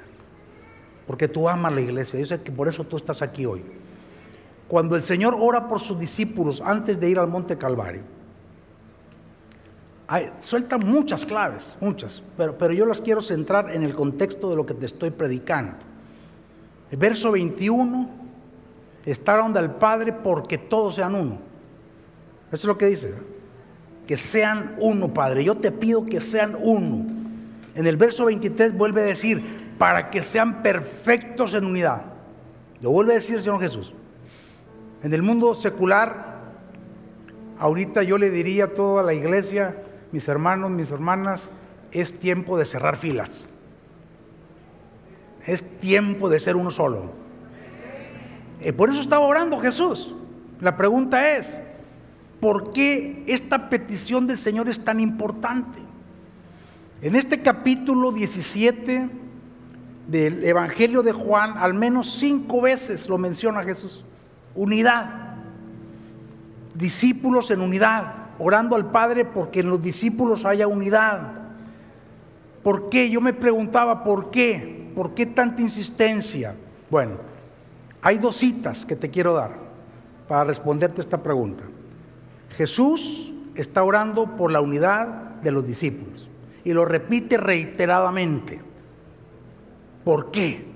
porque 1.08 1.26
tú 1.26 1.48
amas 1.48 1.72
la 1.72 1.80
iglesia. 1.80 2.20
Yo 2.20 2.26
sé 2.26 2.42
que 2.42 2.52
por 2.52 2.68
eso 2.68 2.84
tú 2.84 2.98
estás 2.98 3.22
aquí 3.22 3.46
hoy. 3.46 3.64
Cuando 4.68 4.94
el 4.94 5.02
Señor 5.02 5.34
ora 5.40 5.66
por 5.66 5.80
sus 5.80 5.98
discípulos 5.98 6.60
antes 6.60 7.00
de 7.00 7.08
ir 7.08 7.18
al 7.18 7.28
monte 7.28 7.56
Calvario, 7.56 8.02
suelta 10.40 10.76
muchas 10.76 11.24
claves, 11.24 11.78
muchas, 11.80 12.22
pero, 12.36 12.58
pero 12.58 12.74
yo 12.74 12.84
las 12.84 13.00
quiero 13.00 13.22
centrar 13.22 13.74
en 13.74 13.82
el 13.82 13.94
contexto 13.94 14.50
de 14.50 14.56
lo 14.56 14.66
que 14.66 14.74
te 14.74 14.84
estoy 14.84 15.10
predicando. 15.10 15.76
El 16.90 16.98
verso 16.98 17.32
21 17.32 18.10
está 19.06 19.38
donde 19.38 19.60
el 19.60 19.70
Padre 19.70 20.12
porque 20.12 20.58
todos 20.58 20.96
sean 20.96 21.14
uno. 21.14 21.38
Eso 22.52 22.56
es 22.56 22.64
lo 22.64 22.76
que 22.76 22.86
dice. 22.86 23.14
Que 24.06 24.18
sean 24.18 24.76
uno, 24.78 25.14
Padre. 25.14 25.42
Yo 25.42 25.54
te 25.54 25.72
pido 25.72 26.04
que 26.04 26.20
sean 26.20 26.54
uno. 26.60 27.06
En 27.74 27.86
el 27.86 27.96
verso 27.96 28.26
23 28.26 28.76
vuelve 28.76 29.00
a 29.00 29.04
decir, 29.04 29.67
para 29.78 30.10
que 30.10 30.22
sean 30.22 30.62
perfectos 30.62 31.54
en 31.54 31.64
unidad. 31.64 32.02
Lo 32.80 32.90
vuelve 32.90 33.12
a 33.12 33.16
decir 33.16 33.36
el 33.36 33.42
Señor 33.42 33.60
Jesús. 33.60 33.94
En 35.02 35.14
el 35.14 35.22
mundo 35.22 35.54
secular, 35.54 36.38
ahorita 37.58 38.02
yo 38.02 38.18
le 38.18 38.30
diría 38.30 38.64
a 38.64 38.74
toda 38.74 39.02
la 39.04 39.14
iglesia, 39.14 39.76
mis 40.10 40.26
hermanos, 40.26 40.70
mis 40.70 40.90
hermanas, 40.90 41.50
es 41.92 42.18
tiempo 42.18 42.58
de 42.58 42.64
cerrar 42.64 42.96
filas. 42.96 43.44
Es 45.46 45.78
tiempo 45.78 46.28
de 46.28 46.40
ser 46.40 46.56
uno 46.56 46.70
solo. 46.70 47.12
Eh, 48.60 48.72
por 48.72 48.90
eso 48.90 49.00
estaba 49.00 49.24
orando 49.24 49.58
Jesús. 49.58 50.14
La 50.60 50.76
pregunta 50.76 51.36
es, 51.36 51.60
¿por 52.40 52.72
qué 52.72 53.22
esta 53.28 53.70
petición 53.70 54.26
del 54.26 54.38
Señor 54.38 54.68
es 54.68 54.82
tan 54.82 54.98
importante? 54.98 55.78
En 57.00 57.14
este 57.14 57.40
capítulo 57.40 58.10
17 58.10 59.27
del 60.08 60.42
Evangelio 60.42 61.02
de 61.02 61.12
Juan, 61.12 61.58
al 61.58 61.74
menos 61.74 62.10
cinco 62.18 62.62
veces 62.62 63.08
lo 63.08 63.18
menciona 63.18 63.62
Jesús. 63.62 64.04
Unidad. 64.54 65.36
Discípulos 66.74 67.50
en 67.50 67.60
unidad, 67.60 68.14
orando 68.38 68.74
al 68.74 68.90
Padre 68.90 69.26
porque 69.26 69.60
en 69.60 69.68
los 69.68 69.82
discípulos 69.82 70.46
haya 70.46 70.66
unidad. 70.66 71.34
¿Por 72.62 72.88
qué? 72.88 73.10
Yo 73.10 73.20
me 73.20 73.34
preguntaba, 73.34 74.02
¿por 74.02 74.30
qué? 74.30 74.90
¿Por 74.94 75.14
qué 75.14 75.26
tanta 75.26 75.60
insistencia? 75.60 76.54
Bueno, 76.90 77.16
hay 78.00 78.16
dos 78.16 78.36
citas 78.36 78.86
que 78.86 78.96
te 78.96 79.10
quiero 79.10 79.34
dar 79.34 79.50
para 80.26 80.44
responderte 80.44 81.02
esta 81.02 81.22
pregunta. 81.22 81.64
Jesús 82.56 83.34
está 83.54 83.82
orando 83.82 84.36
por 84.36 84.50
la 84.50 84.62
unidad 84.62 85.06
de 85.42 85.50
los 85.50 85.66
discípulos 85.66 86.26
y 86.64 86.72
lo 86.72 86.86
repite 86.86 87.36
reiteradamente. 87.36 88.67
¿Por 90.04 90.30
qué? 90.30 90.66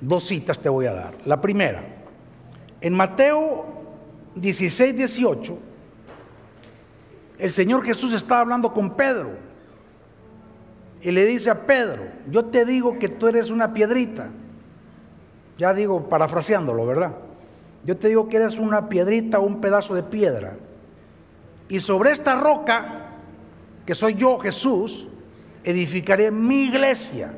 Dos 0.00 0.24
citas 0.24 0.58
te 0.58 0.68
voy 0.68 0.86
a 0.86 0.92
dar. 0.92 1.14
La 1.24 1.40
primera, 1.40 1.82
en 2.80 2.94
Mateo 2.94 3.66
16, 4.34 4.96
18, 4.96 5.58
el 7.38 7.52
Señor 7.52 7.84
Jesús 7.84 8.12
está 8.12 8.40
hablando 8.40 8.72
con 8.72 8.96
Pedro 8.96 9.30
y 11.00 11.10
le 11.10 11.24
dice 11.24 11.50
a 11.50 11.66
Pedro, 11.66 12.04
yo 12.30 12.44
te 12.44 12.64
digo 12.64 12.98
que 12.98 13.08
tú 13.08 13.26
eres 13.26 13.50
una 13.50 13.72
piedrita. 13.72 14.30
Ya 15.58 15.74
digo, 15.74 16.08
parafraseándolo, 16.08 16.86
¿verdad? 16.86 17.12
Yo 17.84 17.96
te 17.96 18.08
digo 18.08 18.28
que 18.28 18.36
eres 18.36 18.58
una 18.58 18.88
piedrita 18.88 19.40
o 19.40 19.42
un 19.42 19.60
pedazo 19.60 19.94
de 19.94 20.04
piedra. 20.04 20.56
Y 21.68 21.80
sobre 21.80 22.12
esta 22.12 22.36
roca, 22.36 23.10
que 23.84 23.94
soy 23.94 24.14
yo, 24.14 24.38
Jesús, 24.38 25.08
edificaré 25.64 26.30
mi 26.30 26.64
iglesia. 26.64 27.32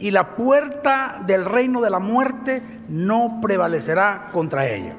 Y 0.00 0.10
la 0.10 0.34
puerta 0.34 1.20
del 1.26 1.44
reino 1.44 1.80
de 1.80 1.90
la 1.90 1.98
muerte 1.98 2.62
no 2.88 3.38
prevalecerá 3.40 4.30
contra 4.32 4.66
ella. 4.66 4.94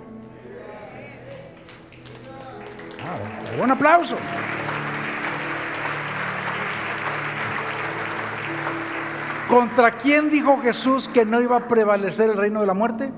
Ah, 3.04 3.58
buen 3.58 3.72
aplauso. 3.72 4.16
¿Contra 9.50 9.92
quién 9.92 10.30
dijo 10.30 10.62
Jesús 10.62 11.10
que 11.10 11.26
no 11.26 11.42
iba 11.42 11.58
a 11.58 11.68
prevalecer 11.68 12.30
el 12.30 12.38
reino 12.38 12.62
de 12.62 12.68
la 12.68 12.74
muerte? 12.74 13.10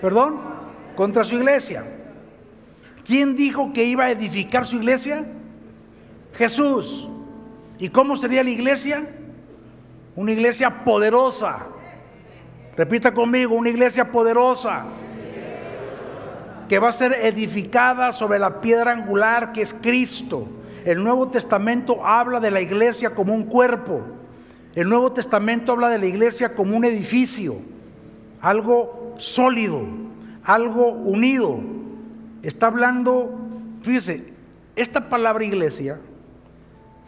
¿Perdón? 0.00 0.40
Contra 0.94 1.24
su 1.24 1.34
iglesia. 1.36 1.84
¿Quién 3.04 3.34
dijo 3.34 3.72
que 3.72 3.82
iba 3.82 4.04
a 4.04 4.10
edificar 4.10 4.66
su 4.66 4.76
iglesia? 4.76 5.24
Jesús. 6.34 7.08
¿Y 7.78 7.88
cómo 7.88 8.14
sería 8.14 8.44
la 8.44 8.50
iglesia? 8.50 9.08
Una 10.16 10.32
iglesia 10.32 10.84
poderosa. 10.84 11.66
Repita 12.76 13.12
conmigo, 13.12 13.54
una 13.54 13.70
iglesia 13.70 14.10
poderosa. 14.10 14.84
Que 16.68 16.78
va 16.78 16.88
a 16.88 16.92
ser 16.92 17.12
edificada 17.12 18.12
sobre 18.12 18.38
la 18.38 18.60
piedra 18.60 18.92
angular 18.92 19.52
que 19.52 19.62
es 19.62 19.74
Cristo. 19.74 20.46
El 20.84 21.02
Nuevo 21.02 21.28
Testamento 21.28 22.04
habla 22.04 22.40
de 22.40 22.50
la 22.50 22.60
iglesia 22.60 23.10
como 23.10 23.34
un 23.34 23.44
cuerpo. 23.44 24.02
El 24.74 24.88
Nuevo 24.88 25.12
Testamento 25.12 25.72
habla 25.72 25.88
de 25.88 25.98
la 25.98 26.06
iglesia 26.06 26.54
como 26.54 26.76
un 26.76 26.84
edificio, 26.84 27.56
algo 28.40 29.14
sólido, 29.18 29.82
algo 30.44 30.90
unido. 30.90 31.58
Está 32.42 32.68
hablando, 32.68 33.36
fíjese, 33.82 34.32
esta 34.76 35.08
palabra 35.08 35.44
iglesia 35.44 35.98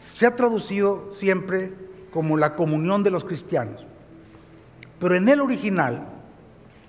se 0.04 0.26
ha 0.26 0.34
traducido 0.34 1.12
siempre 1.12 1.72
como 2.12 2.36
la 2.36 2.54
comunión 2.54 3.02
de 3.02 3.10
los 3.10 3.24
cristianos. 3.24 3.84
Pero 5.00 5.16
en 5.16 5.28
el 5.28 5.40
original, 5.40 6.06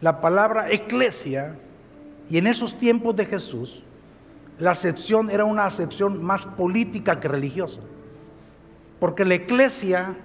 la 0.02 0.22
palabra 0.22 0.70
eclesia, 0.70 1.56
y 2.30 2.38
en 2.38 2.48
esos 2.48 2.78
tiempos 2.78 3.16
de 3.16 3.26
Jesús, 3.26 3.84
la 4.60 4.72
acepción 4.72 5.30
era 5.30 5.46
una 5.46 5.66
acepción 5.66 6.24
más 6.24 6.46
política 6.46 7.20
que 7.20 7.28
religiosa. 7.28 7.80
Porque 9.00 9.26
la 9.26 9.36
eclesia 9.36 10.16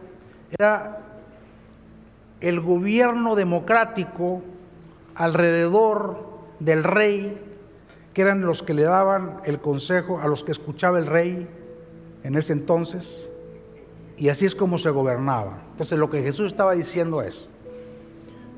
era 0.59 1.01
el 2.41 2.61
gobierno 2.61 3.35
democrático 3.35 4.43
alrededor 5.15 6.29
del 6.61 6.85
rey, 6.85 7.41
que 8.15 8.23
eran 8.23 8.43
los 8.43 8.63
que 8.63 8.75
le 8.75 8.83
daban 8.83 9.41
el 9.45 9.61
consejo 9.61 10.21
a 10.21 10.29
los 10.29 10.45
que 10.45 10.53
escuchaba 10.53 10.99
el 10.99 11.07
rey 11.07 11.49
en 12.23 12.35
ese 12.35 12.53
entonces, 12.53 13.31
y 14.19 14.29
así 14.29 14.47
es 14.47 14.55
como 14.55 14.79
se 14.79 14.91
gobernaba. 14.91 15.63
Entonces 15.71 15.99
lo 15.99 16.11
que 16.11 16.23
Jesús 16.23 16.49
estaba 16.49 16.75
diciendo 16.75 17.23
es, 17.23 17.49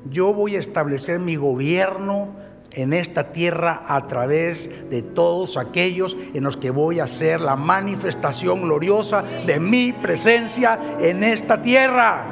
yo 0.09 0.33
voy 0.33 0.55
a 0.55 0.59
establecer 0.59 1.19
mi 1.19 1.35
gobierno 1.35 2.29
en 2.73 2.93
esta 2.93 3.31
tierra 3.31 3.83
a 3.87 4.07
través 4.07 4.89
de 4.89 5.01
todos 5.01 5.57
aquellos 5.57 6.15
en 6.33 6.43
los 6.43 6.57
que 6.57 6.71
voy 6.71 6.99
a 6.99 7.03
hacer 7.03 7.41
la 7.41 7.55
manifestación 7.55 8.61
gloriosa 8.61 9.23
de 9.45 9.59
mi 9.59 9.93
presencia 9.93 10.79
en 10.99 11.23
esta 11.23 11.61
tierra. 11.61 12.25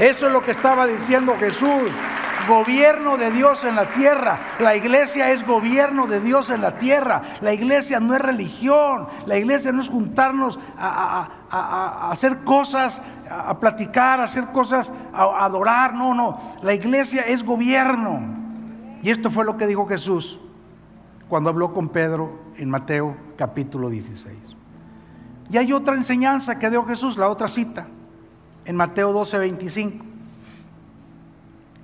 Eso 0.00 0.26
es 0.26 0.32
lo 0.32 0.42
que 0.42 0.52
estaba 0.52 0.86
diciendo 0.86 1.34
Jesús. 1.38 1.90
Gobierno 2.48 3.16
de 3.16 3.30
Dios 3.30 3.64
en 3.64 3.76
la 3.76 3.84
tierra. 3.84 4.38
La 4.58 4.74
iglesia 4.74 5.30
es 5.30 5.46
gobierno 5.46 6.06
de 6.06 6.20
Dios 6.20 6.50
en 6.50 6.62
la 6.62 6.72
tierra. 6.72 7.22
La 7.42 7.52
iglesia 7.52 8.00
no 8.00 8.14
es 8.14 8.20
religión. 8.20 9.06
La 9.26 9.36
iglesia 9.36 9.72
no 9.72 9.82
es 9.82 9.88
juntarnos 9.88 10.58
a, 10.78 11.28
hacer 11.50 12.44
cosas, 12.44 13.00
a, 13.28 13.58
platicar, 13.58 14.20
a 14.20 14.24
hacer 14.24 14.46
cosas, 14.46 14.92
a 15.12 15.44
adorar. 15.44 15.94
No, 15.94 16.14
no. 16.14 16.38
La 16.62 16.74
iglesia 16.74 17.22
es 17.22 17.44
gobierno. 17.44 18.20
Y 19.02 19.10
esto 19.10 19.30
fue 19.30 19.44
lo 19.44 19.56
que 19.56 19.66
dijo 19.66 19.86
Jesús 19.86 20.38
cuando 21.28 21.50
habló 21.50 21.72
con 21.72 21.88
Pedro 21.88 22.38
en 22.56 22.68
Mateo 22.70 23.16
capítulo 23.36 23.88
16. 23.88 24.36
Y 25.50 25.56
hay 25.56 25.72
otra 25.72 25.94
enseñanza 25.94 26.58
que 26.58 26.70
dio 26.70 26.84
Jesús, 26.84 27.16
la 27.16 27.28
otra 27.28 27.48
cita, 27.48 27.88
en 28.64 28.76
Mateo 28.76 29.12
12, 29.12 29.38
25. 29.38 30.04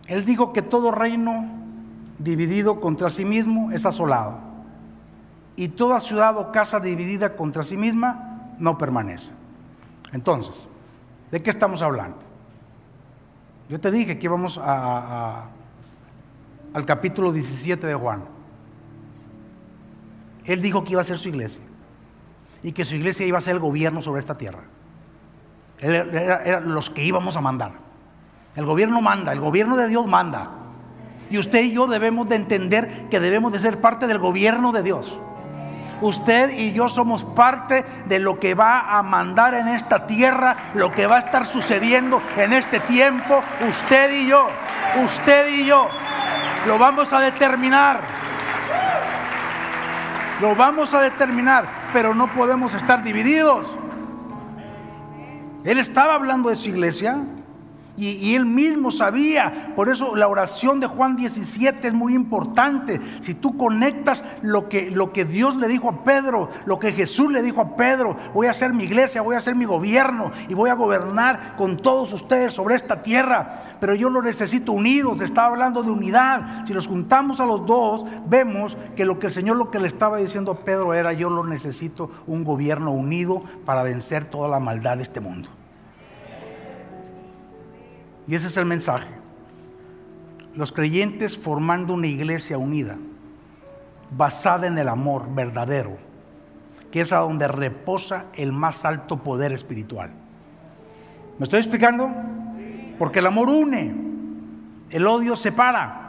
Él 0.07 0.25
dijo 0.25 0.53
que 0.53 0.63
todo 0.63 0.93
reino 0.93 1.49
dividido 2.19 2.81
contra 2.81 3.11
sí 3.11 3.25
mismo 3.25 3.73
es 3.73 3.87
asolado. 3.87 4.39
Y 5.57 5.69
toda 5.69 6.01
ciudad 6.01 6.37
o 6.37 6.53
casa 6.53 6.79
dividida 6.81 7.35
contra 7.35 7.63
sí 7.65 7.77
misma 7.77 8.53
no 8.59 8.79
permanece. 8.79 9.33
Entonces, 10.13 10.67
¿de 11.31 11.43
qué 11.43 11.51
estamos 11.51 11.83
hablando? 11.83 12.19
Yo 13.69 13.81
te 13.81 13.91
dije 13.91 14.19
que 14.19 14.27
íbamos 14.27 14.59
a, 14.63 15.47
al 16.73 16.87
capítulo 16.87 17.33
17 17.33 17.87
de 17.87 17.95
Juan. 17.95 18.25
Él 20.45 20.63
dijo 20.63 20.85
que 20.85 20.93
iba 20.93 21.01
a 21.01 21.05
ser 21.05 21.19
su 21.19 21.29
iglesia 21.29 21.63
y 22.63 22.73
que 22.73 22.85
su 22.85 22.95
iglesia 22.95 23.27
iba 23.27 23.39
a 23.39 23.41
ser 23.41 23.55
el 23.55 23.61
gobierno 23.61 24.01
sobre 24.01 24.21
esta 24.21 24.39
tierra. 24.39 24.63
Eran 25.81 26.73
los 26.73 26.91
que 26.91 27.05
íbamos 27.05 27.37
a 27.37 27.41
mandar. 27.41 27.73
El 28.55 28.65
gobierno 28.65 29.03
manda, 29.03 29.33
el 29.33 29.41
gobierno 29.41 29.77
de 29.77 29.89
Dios 29.89 30.07
manda. 30.07 30.51
Y 31.29 31.39
usted 31.39 31.65
y 31.65 31.73
yo 31.73 31.87
debemos 31.87 32.29
de 32.29 32.37
entender 32.37 33.09
que 33.11 33.21
debemos 33.21 33.53
de 33.53 33.59
ser 33.59 33.81
parte 33.81 34.07
del 34.07 34.19
gobierno 34.19 34.73
de 34.73 34.83
Dios. 34.83 35.19
Usted 36.01 36.51
y 36.51 36.73
yo 36.73 36.89
somos 36.89 37.25
parte 37.25 37.85
de 38.07 38.19
lo 38.19 38.39
que 38.39 38.55
va 38.55 38.99
a 38.99 39.03
mandar 39.03 39.55
en 39.55 39.69
esta 39.69 40.07
tierra, 40.07 40.57
lo 40.75 40.93
que 40.93 41.07
va 41.07 41.17
a 41.17 41.21
estar 41.21 41.47
sucediendo 41.47 42.21
en 42.37 42.53
este 42.53 42.81
tiempo. 42.81 43.43
Usted 43.69 44.13
y 44.13 44.27
yo, 44.27 44.49
usted 45.05 45.49
y 45.49 45.67
yo. 45.67 45.89
Lo 46.67 46.79
vamos 46.79 47.13
a 47.13 47.21
determinar. 47.21 48.01
Lo 50.41 50.55
vamos 50.55 50.93
a 50.93 51.01
determinar, 51.01 51.65
pero 51.93 52.15
no 52.15 52.27
podemos 52.29 52.75
estar 52.75 53.03
divididos. 53.03 53.67
Él 55.65 55.79
estaba 55.79 56.15
hablando 56.15 56.51
de 56.51 56.57
su 56.57 56.69
iglesia, 56.69 57.19
y, 57.97 58.35
él 58.35 58.45
mismo 58.45 58.91
sabía, 58.91 59.73
por 59.75 59.89
eso 59.89 60.15
la 60.17 60.29
oración 60.29 60.81
de 60.81 60.87
Juan 60.87 61.17
17 61.17 61.89
es 61.89 61.95
muy 61.95 62.15
importante. 62.15 63.01
Si 63.21 63.35
tú 63.35 63.57
conectas 63.57 64.23
lo 64.43 64.69
que, 64.69 64.91
lo 64.91 65.13
que 65.13 65.25
Dios 65.25 65.57
le 65.57 65.69
dijo 65.69 65.89
a 65.89 66.05
Pedro, 66.05 66.51
lo 66.67 66.79
que 66.79 66.93
Jesús 66.93 67.33
le 67.33 67.43
dijo 67.43 67.61
a 67.61 67.77
Pedro, 67.77 68.17
voy 68.35 68.49
a 68.49 68.51
hacer 68.51 68.75
mi 68.75 68.85
iglesia, 68.85 69.23
voy 69.23 69.35
a 69.35 69.39
hacer 69.39 69.55
mi 69.55 69.65
gobierno 69.65 70.31
y 70.49 70.55
voy 70.55 70.69
a 70.69 70.75
gobernar 70.75 71.57
con 71.57 71.79
todos 71.79 72.13
ustedes 72.13 72.53
sobre 72.53 72.75
esta 72.75 73.03
tierra, 73.03 73.63
pero 73.81 73.95
yo 73.95 74.11
lo 74.11 74.21
necesito 74.21 74.73
unidos, 74.73 75.21
estaba 75.21 75.49
hablando 75.49 75.83
de 75.83 75.91
unidad. 75.91 76.67
Si 76.67 76.75
los 76.75 76.87
juntamos 76.87 77.41
a 77.41 77.47
los 77.47 77.65
dos, 77.65 78.05
vemos 78.29 78.77
que 78.95 79.07
lo 79.07 79.19
que 79.19 79.29
el 79.29 79.33
Señor 79.33 79.57
lo 79.57 79.71
que 79.71 79.79
le 79.79 79.87
estaba 79.87 80.19
diciendo 80.19 80.53
a 80.53 80.59
Pedro 80.59 80.93
era, 80.93 81.13
yo 81.13 81.31
lo 81.31 81.45
necesito 81.45 82.11
un 82.27 82.45
gobierno 82.45 82.91
unido 82.91 83.43
para 83.65 83.83
vencer 83.83 84.27
toda 84.27 84.49
la 84.49 84.61
maldad 84.61 84.97
de 84.99 85.03
este 85.03 85.21
mundo. 85.21 85.49
Y 88.29 88.35
ese 88.35 88.49
es 88.49 88.57
el 88.57 88.65
mensaje. 88.65 89.09
Los 90.55 90.73
creyentes 90.73 91.37
formando 91.37 91.95
una 91.95 92.07
iglesia 92.07 92.59
unida, 92.59 92.97
basada 94.11 94.67
en 94.67 94.79
el 94.79 94.89
amor 94.89 95.29
verdadero, 95.35 95.97
que 96.91 97.03
es 97.03 97.13
a 97.13 97.19
donde 97.19 97.47
reposa 97.47 98.27
el 98.35 98.53
más 98.53 98.85
alto 98.85 99.19
poder 99.19 99.53
espiritual. 99.53 100.13
¿Me 101.39 101.45
estoy 101.45 101.61
explicando? 101.61 102.11
Porque 102.99 103.19
el 103.19 103.27
amor 103.27 103.49
une, 103.49 103.95
el 104.91 105.07
odio 105.07 105.37
separa. 105.37 106.03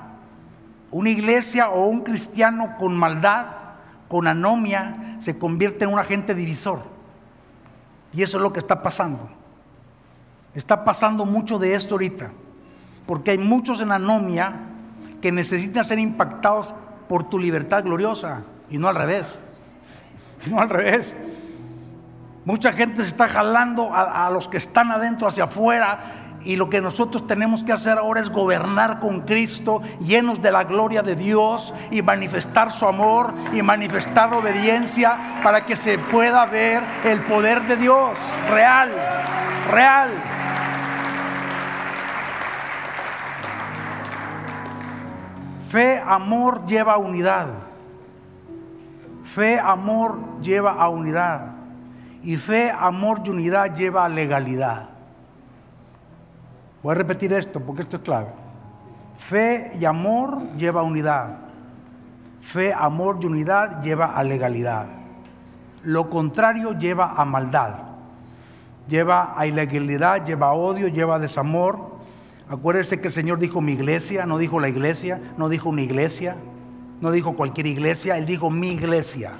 Una 0.89 1.09
iglesia 1.09 1.69
o 1.69 1.85
un 1.87 1.99
cristiano 1.99 2.77
con 2.77 2.95
maldad, 2.95 3.47
con 4.07 4.25
anomia, 4.25 5.17
se 5.19 5.37
convierte 5.37 5.83
en 5.83 5.91
un 5.91 5.99
agente 5.99 6.33
divisor. 6.33 6.83
Y 8.13 8.23
eso 8.23 8.37
es 8.37 8.43
lo 8.43 8.53
que 8.53 8.59
está 8.59 8.81
pasando. 8.81 9.36
Está 10.57 10.83
pasando 10.83 11.23
mucho 11.23 11.59
de 11.59 11.75
esto 11.75 11.93
ahorita, 11.93 12.31
porque 13.05 13.29
hay 13.29 13.37
muchos 13.37 13.79
en 13.79 13.91
anomia 13.91 14.53
que 15.21 15.31
necesitan 15.31 15.85
ser 15.85 15.99
impactados 15.99 16.73
por 17.07 17.29
tu 17.29 17.37
libertad 17.37 17.83
gloriosa 17.83 18.41
y 18.67 18.79
no 18.79 18.87
al 18.87 18.95
revés. 18.95 19.39
No 20.49 20.59
al 20.59 20.69
revés. 20.69 21.15
Mucha 22.45 22.71
gente 22.71 23.01
se 23.01 23.09
está 23.09 23.27
jalando 23.27 23.93
a, 23.93 24.25
a, 24.25 24.31
los 24.31 24.47
que 24.47 24.57
están 24.57 24.91
adentro 24.91 25.27
hacia 25.27 25.43
afuera 25.43 25.99
y 26.41 26.55
lo 26.55 26.69
que 26.69 26.81
nosotros 26.81 27.27
tenemos 27.27 27.63
que 27.63 27.73
hacer 27.73 27.97
ahora 27.97 28.21
es 28.21 28.29
gobernar 28.29 28.99
con 28.99 29.21
Cristo, 29.21 29.81
llenos 29.99 30.41
de 30.41 30.51
la 30.51 30.63
gloria 30.63 31.03
de 31.03 31.15
Dios 31.15 31.73
y 31.91 32.01
manifestar 32.01 32.71
su 32.71 32.87
amor 32.87 33.33
y 33.53 33.61
manifestar 33.61 34.33
obediencia 34.33 35.39
para 35.43 35.65
que 35.65 35.75
se 35.75 35.99
pueda 35.99 36.45
ver 36.45 36.81
el 37.03 37.19
poder 37.21 37.61
de 37.63 37.75
Dios 37.75 38.17
real, 38.49 38.91
real. 39.71 40.09
Fe, 45.69 46.01
amor 46.05 46.65
lleva 46.65 46.93
a 46.93 46.97
unidad. 46.97 47.47
Fe, 49.23 49.59
amor 49.59 50.39
lleva 50.41 50.71
a 50.71 50.87
unidad. 50.87 51.51
Y 52.23 52.37
fe, 52.37 52.71
amor 52.71 53.21
y 53.25 53.29
unidad 53.29 53.75
lleva 53.75 54.05
a 54.05 54.09
legalidad. 54.09 54.89
Voy 56.81 56.93
a 56.93 56.95
repetir 56.95 57.33
esto 57.33 57.59
porque 57.59 57.81
esto 57.81 57.97
es 57.97 58.03
clave. 58.03 58.29
Fe 59.17 59.71
y 59.77 59.83
amor 59.83 60.41
lleva 60.53 60.81
a 60.81 60.83
unidad. 60.83 61.37
Fe, 62.41 62.73
amor 62.73 63.19
y 63.21 63.25
unidad 63.25 63.81
lleva 63.81 64.13
a 64.13 64.23
legalidad. 64.23 64.85
Lo 65.83 66.09
contrario 66.09 66.79
lleva 66.79 67.13
a 67.17 67.25
maldad. 67.25 67.75
Lleva 68.87 69.33
a 69.37 69.45
ilegalidad, 69.45 70.25
lleva 70.25 70.47
a 70.47 70.53
odio, 70.53 70.87
lleva 70.87 71.15
a 71.15 71.19
desamor, 71.19 71.96
Acuérdese 72.49 73.01
que 73.01 73.07
el 73.07 73.13
Señor 73.13 73.39
dijo 73.39 73.61
mi 73.61 73.73
iglesia, 73.73 74.25
no 74.25 74.37
dijo 74.37 74.59
la 74.59 74.69
iglesia, 74.69 75.19
no 75.37 75.49
dijo 75.49 75.69
una 75.69 75.81
iglesia, 75.81 76.37
no 77.01 77.11
dijo 77.11 77.35
cualquier 77.35 77.67
iglesia, 77.67 78.17
Él 78.17 78.25
dijo 78.25 78.49
mi 78.49 78.71
iglesia. 78.71 79.33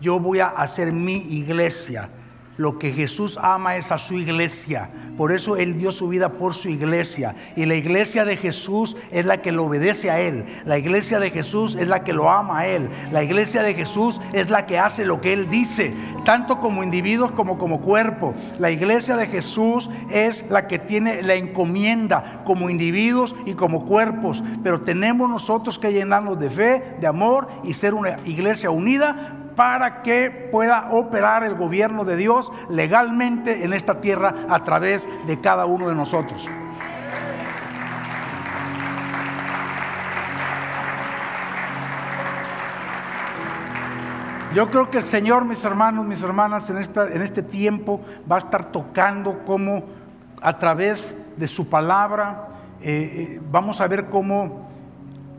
Yo 0.00 0.20
voy 0.20 0.38
a 0.38 0.48
hacer 0.48 0.92
mi 0.92 1.16
iglesia. 1.16 2.10
Lo 2.58 2.76
que 2.76 2.90
Jesús 2.90 3.38
ama 3.40 3.76
es 3.76 3.92
a 3.92 3.98
su 3.98 4.18
iglesia. 4.18 4.90
Por 5.16 5.30
eso 5.30 5.56
Él 5.56 5.78
dio 5.78 5.92
su 5.92 6.08
vida 6.08 6.30
por 6.32 6.54
su 6.54 6.68
iglesia. 6.68 7.36
Y 7.54 7.66
la 7.66 7.76
iglesia 7.76 8.24
de 8.24 8.36
Jesús 8.36 8.96
es 9.12 9.26
la 9.26 9.40
que 9.40 9.52
lo 9.52 9.64
obedece 9.64 10.10
a 10.10 10.20
Él. 10.20 10.44
La 10.64 10.76
iglesia 10.76 11.20
de 11.20 11.30
Jesús 11.30 11.76
es 11.76 11.86
la 11.86 12.02
que 12.02 12.12
lo 12.12 12.28
ama 12.28 12.58
a 12.60 12.66
Él. 12.66 12.90
La 13.12 13.22
iglesia 13.22 13.62
de 13.62 13.74
Jesús 13.74 14.20
es 14.32 14.50
la 14.50 14.66
que 14.66 14.76
hace 14.76 15.06
lo 15.06 15.20
que 15.20 15.32
Él 15.32 15.48
dice, 15.48 15.94
tanto 16.24 16.58
como 16.58 16.82
individuos 16.82 17.30
como 17.30 17.58
como 17.58 17.80
cuerpo. 17.80 18.34
La 18.58 18.72
iglesia 18.72 19.16
de 19.16 19.28
Jesús 19.28 19.88
es 20.10 20.44
la 20.50 20.66
que 20.66 20.80
tiene 20.80 21.22
la 21.22 21.34
encomienda 21.34 22.42
como 22.44 22.70
individuos 22.70 23.36
y 23.46 23.54
como 23.54 23.84
cuerpos. 23.84 24.42
Pero 24.64 24.80
tenemos 24.80 25.30
nosotros 25.30 25.78
que 25.78 25.92
llenarnos 25.92 26.40
de 26.40 26.50
fe, 26.50 26.96
de 27.00 27.06
amor 27.06 27.46
y 27.62 27.74
ser 27.74 27.94
una 27.94 28.18
iglesia 28.24 28.70
unida 28.70 29.44
para 29.58 30.02
que 30.02 30.30
pueda 30.52 30.90
operar 30.92 31.42
el 31.42 31.56
gobierno 31.56 32.04
de 32.04 32.14
Dios 32.14 32.52
legalmente 32.68 33.64
en 33.64 33.72
esta 33.72 34.00
tierra 34.00 34.32
a 34.48 34.60
través 34.60 35.08
de 35.26 35.40
cada 35.40 35.66
uno 35.66 35.88
de 35.88 35.96
nosotros. 35.96 36.48
Yo 44.54 44.70
creo 44.70 44.92
que 44.92 44.98
el 44.98 45.04
Señor, 45.04 45.44
mis 45.44 45.64
hermanos, 45.64 46.06
mis 46.06 46.22
hermanas, 46.22 46.70
en, 46.70 46.78
esta, 46.78 47.08
en 47.08 47.22
este 47.22 47.42
tiempo 47.42 48.00
va 48.30 48.36
a 48.36 48.38
estar 48.38 48.70
tocando 48.70 49.42
cómo 49.44 49.86
a 50.40 50.56
través 50.56 51.16
de 51.36 51.48
su 51.48 51.68
palabra 51.68 52.46
eh, 52.80 52.90
eh, 53.38 53.40
vamos 53.50 53.80
a 53.80 53.88
ver 53.88 54.06
cómo 54.06 54.68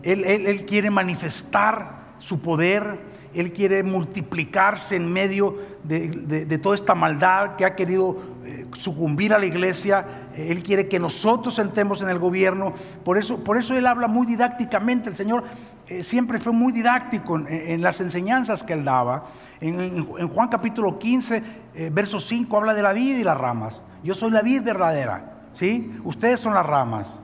él, 0.03 0.25
él 0.25 0.65
quiere 0.65 0.91
manifestar 0.91 1.99
su 2.17 2.41
poder, 2.41 2.99
él 3.33 3.53
quiere 3.53 3.83
multiplicarse 3.83 4.95
en 4.95 5.11
medio 5.11 5.57
de, 5.83 6.59
toda 6.61 6.75
esta 6.75 6.95
maldad 6.95 7.55
que 7.55 7.65
ha 7.65 7.75
querido 7.75 8.17
eh, 8.45 8.65
sucumbir 8.73 9.33
a 9.33 9.37
la 9.37 9.45
iglesia. 9.45 10.05
Él 10.35 10.63
quiere 10.63 10.87
que 10.87 10.99
nosotros 10.99 11.59
entremos 11.59 12.01
en 12.01 12.09
el 12.09 12.19
gobierno. 12.19 12.73
Por 13.03 13.17
eso, 13.17 13.43
por 13.43 13.57
eso 13.57 13.75
Él 13.75 13.85
habla 13.85 14.07
muy 14.07 14.25
didácticamente. 14.25 15.09
El 15.09 15.15
Señor 15.15 15.43
eh, 15.87 16.03
siempre 16.03 16.39
fue 16.39 16.53
muy 16.53 16.71
didáctico 16.71 17.37
en, 17.37 17.81
las 17.81 18.01
enseñanzas 18.01 18.63
que 18.63 18.73
Él 18.73 18.83
daba. 18.83 19.25
En, 19.61 20.05
Juan 20.05 20.47
capítulo 20.47 20.97
15, 20.97 21.43
eh, 21.75 21.89
verso 21.93 22.19
5, 22.19 22.57
habla 22.57 22.73
de 22.73 22.81
la 22.81 22.93
vida 22.93 23.19
y 23.19 23.23
las 23.23 23.37
ramas. 23.37 23.81
Yo 24.03 24.15
soy 24.15 24.31
la 24.31 24.41
vid 24.41 24.63
verdadera. 24.63 25.49
¿sí? 25.53 25.95
Ustedes 26.03 26.39
son 26.39 26.53
las 26.53 26.65
ramas. 26.65 27.19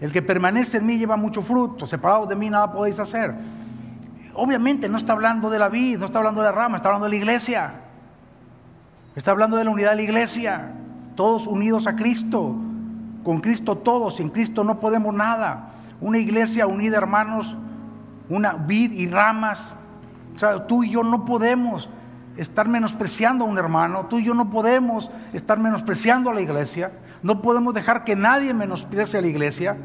El 0.00 0.12
que 0.12 0.22
permanece 0.22 0.76
en 0.76 0.86
mí 0.86 0.96
lleva 0.96 1.16
mucho 1.16 1.42
fruto. 1.42 1.86
Separados 1.86 2.28
de 2.28 2.36
mí 2.36 2.48
nada 2.48 2.72
podéis 2.72 3.00
hacer 3.00 3.34
obviamente 4.38 4.88
no 4.88 4.96
está 4.96 5.12
hablando 5.12 5.50
de 5.50 5.58
la 5.58 5.68
vid, 5.68 5.98
no 5.98 6.06
está 6.06 6.18
hablando 6.18 6.40
de 6.40 6.46
la 6.46 6.52
rama, 6.52 6.76
está 6.76 6.88
hablando 6.88 7.06
de 7.06 7.10
la 7.10 7.16
iglesia. 7.16 7.74
Está 9.14 9.32
hablando 9.32 9.56
de 9.56 9.64
la 9.64 9.70
unidad 9.70 9.90
de 9.90 9.96
la 9.96 10.02
iglesia. 10.02 10.72
Todos 11.16 11.46
unidos 11.46 11.86
a 11.86 11.96
Cristo. 11.96 12.54
Con 13.24 13.40
Cristo 13.40 13.76
todos, 13.76 14.16
sin 14.16 14.30
Cristo 14.30 14.64
no 14.64 14.78
podemos 14.78 15.14
nada. 15.14 15.70
Una 16.00 16.18
iglesia 16.18 16.66
unida, 16.66 16.96
hermanos, 16.96 17.56
una 18.28 18.52
vid 18.52 18.92
y 18.92 19.08
ramas. 19.08 19.74
Tú 20.68 20.84
y 20.84 20.90
yo 20.90 21.02
no 21.02 21.24
podemos 21.24 21.90
estar 22.36 22.68
menospreciando 22.68 23.44
a 23.44 23.48
un 23.48 23.58
hermano, 23.58 24.06
tú 24.06 24.20
y 24.20 24.24
yo 24.24 24.34
no 24.34 24.48
podemos 24.48 25.10
estar 25.32 25.58
menospreciando 25.58 26.30
a 26.30 26.34
la 26.34 26.40
iglesia, 26.40 26.92
no 27.20 27.42
podemos 27.42 27.74
dejar 27.74 28.04
que 28.04 28.14
nadie 28.14 28.54
menosprecie 28.54 29.18
a 29.18 29.22
la 29.22 29.28
iglesia. 29.28 29.76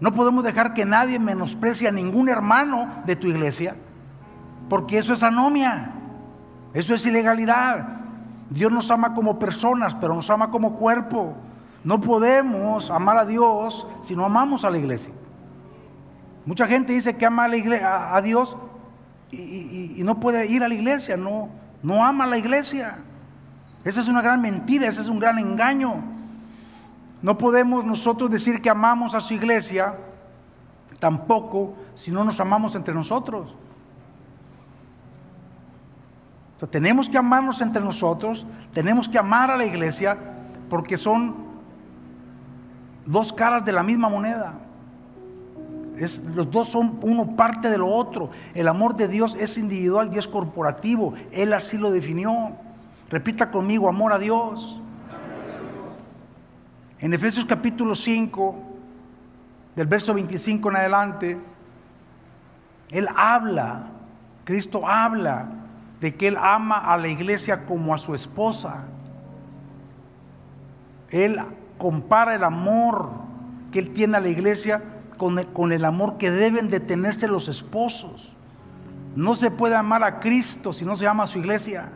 No 0.00 0.12
podemos 0.12 0.44
dejar 0.44 0.74
que 0.74 0.84
nadie 0.84 1.18
menosprecie 1.18 1.88
a 1.88 1.92
ningún 1.92 2.28
hermano 2.28 2.88
de 3.06 3.16
tu 3.16 3.28
iglesia, 3.28 3.76
porque 4.68 4.98
eso 4.98 5.12
es 5.14 5.22
anomia, 5.22 5.92
eso 6.74 6.94
es 6.94 7.06
ilegalidad. 7.06 7.88
Dios 8.50 8.70
nos 8.70 8.90
ama 8.90 9.14
como 9.14 9.38
personas, 9.38 9.94
pero 9.94 10.14
nos 10.14 10.28
ama 10.30 10.50
como 10.50 10.74
cuerpo. 10.76 11.34
No 11.82 12.00
podemos 12.00 12.90
amar 12.90 13.16
a 13.16 13.24
Dios 13.24 13.86
si 14.02 14.14
no 14.14 14.24
amamos 14.24 14.64
a 14.64 14.70
la 14.70 14.78
iglesia. 14.78 15.12
Mucha 16.44 16.66
gente 16.66 16.92
dice 16.92 17.16
que 17.16 17.26
ama 17.26 17.44
a, 17.44 17.48
la 17.48 17.56
iglesia, 17.56 18.14
a 18.14 18.20
Dios 18.22 18.56
y, 19.32 20.00
no 20.04 20.20
puede 20.20 20.46
ir 20.46 20.62
a 20.62 20.68
la 20.68 20.74
iglesia, 20.74 21.16
no, 21.16 21.48
no 21.82 22.04
ama 22.04 22.24
a 22.24 22.26
la 22.28 22.38
iglesia. 22.38 22.98
Esa 23.84 24.00
es 24.00 24.08
una 24.08 24.22
gran 24.22 24.40
mentira, 24.40 24.88
ese 24.88 25.00
es 25.00 25.08
un 25.08 25.18
gran 25.18 25.38
engaño. 25.38 26.02
No 27.22 27.38
podemos 27.38 27.84
nosotros 27.84 28.30
decir 28.30 28.60
que 28.60 28.70
amamos 28.70 29.14
a 29.14 29.20
su 29.20 29.34
iglesia 29.34 29.94
tampoco 30.98 31.74
si 31.94 32.10
no 32.10 32.24
nos 32.24 32.40
amamos 32.40 32.74
entre 32.74 32.94
nosotros. 32.94 33.56
tenemos 36.70 37.08
que 37.08 37.18
amarnos 37.18 37.60
entre 37.60 37.82
nosotros, 37.82 38.46
tenemos 38.72 39.08
que 39.08 39.18
amar 39.18 39.50
a 39.50 39.56
la 39.56 39.66
iglesia 39.66 40.16
porque 40.70 40.96
son 40.96 41.36
dos 43.04 43.32
caras 43.32 43.64
de 43.64 43.72
la 43.72 43.82
misma 43.82 44.08
moneda. 44.08 44.54
los 46.34 46.50
dos 46.50 46.68
son 46.68 46.98
uno 47.02 47.36
parte 47.36 47.70
de 47.70 47.78
lo 47.78 47.88
otro. 47.88 48.30
El 48.54 48.68
amor 48.68 48.96
de 48.96 49.08
Dios 49.08 49.36
es 49.38 49.58
individual 49.58 50.10
y 50.12 50.18
es 50.18 50.28
corporativo. 50.28 51.14
Él 51.30 51.52
así 51.52 51.78
lo 51.78 51.90
definió. 51.90 52.52
Repita 53.08 53.50
conmigo, 53.50 53.88
amor 53.88 54.12
a 54.12 54.18
Dios. 54.18 54.80
En 56.98 57.12
Efesios 57.12 57.44
capítulo 57.44 57.94
5, 57.94 58.54
del 59.74 59.86
verso 59.86 60.14
25 60.14 60.70
en 60.70 60.76
adelante, 60.76 61.38
Él 62.90 63.06
habla, 63.14 63.88
Cristo 64.44 64.86
habla 64.86 65.46
de 66.00 66.14
que 66.14 66.28
Él 66.28 66.38
ama 66.38 66.78
a 66.78 66.96
la 66.96 67.08
iglesia 67.08 67.66
como 67.66 67.94
a 67.94 67.98
su 67.98 68.14
esposa. 68.14 68.84
Él 71.10 71.38
compara 71.76 72.34
el 72.34 72.44
amor 72.44 73.10
que 73.70 73.78
Él 73.78 73.90
tiene 73.92 74.16
a 74.16 74.20
la 74.20 74.28
iglesia 74.28 74.82
con 75.18 75.72
el, 75.72 75.84
amor 75.84 76.16
que 76.16 76.30
deben 76.30 76.68
de 76.68 76.80
tenerse 76.80 77.28
los 77.28 77.48
esposos. 77.48 78.34
No 79.14 79.34
se 79.34 79.50
puede 79.50 79.74
amar 79.74 80.02
a 80.02 80.20
Cristo 80.20 80.72
si 80.72 80.84
no 80.86 80.96
se 80.96 81.06
ama 81.06 81.24
a 81.24 81.26
su 81.26 81.38
iglesia. 81.38 81.90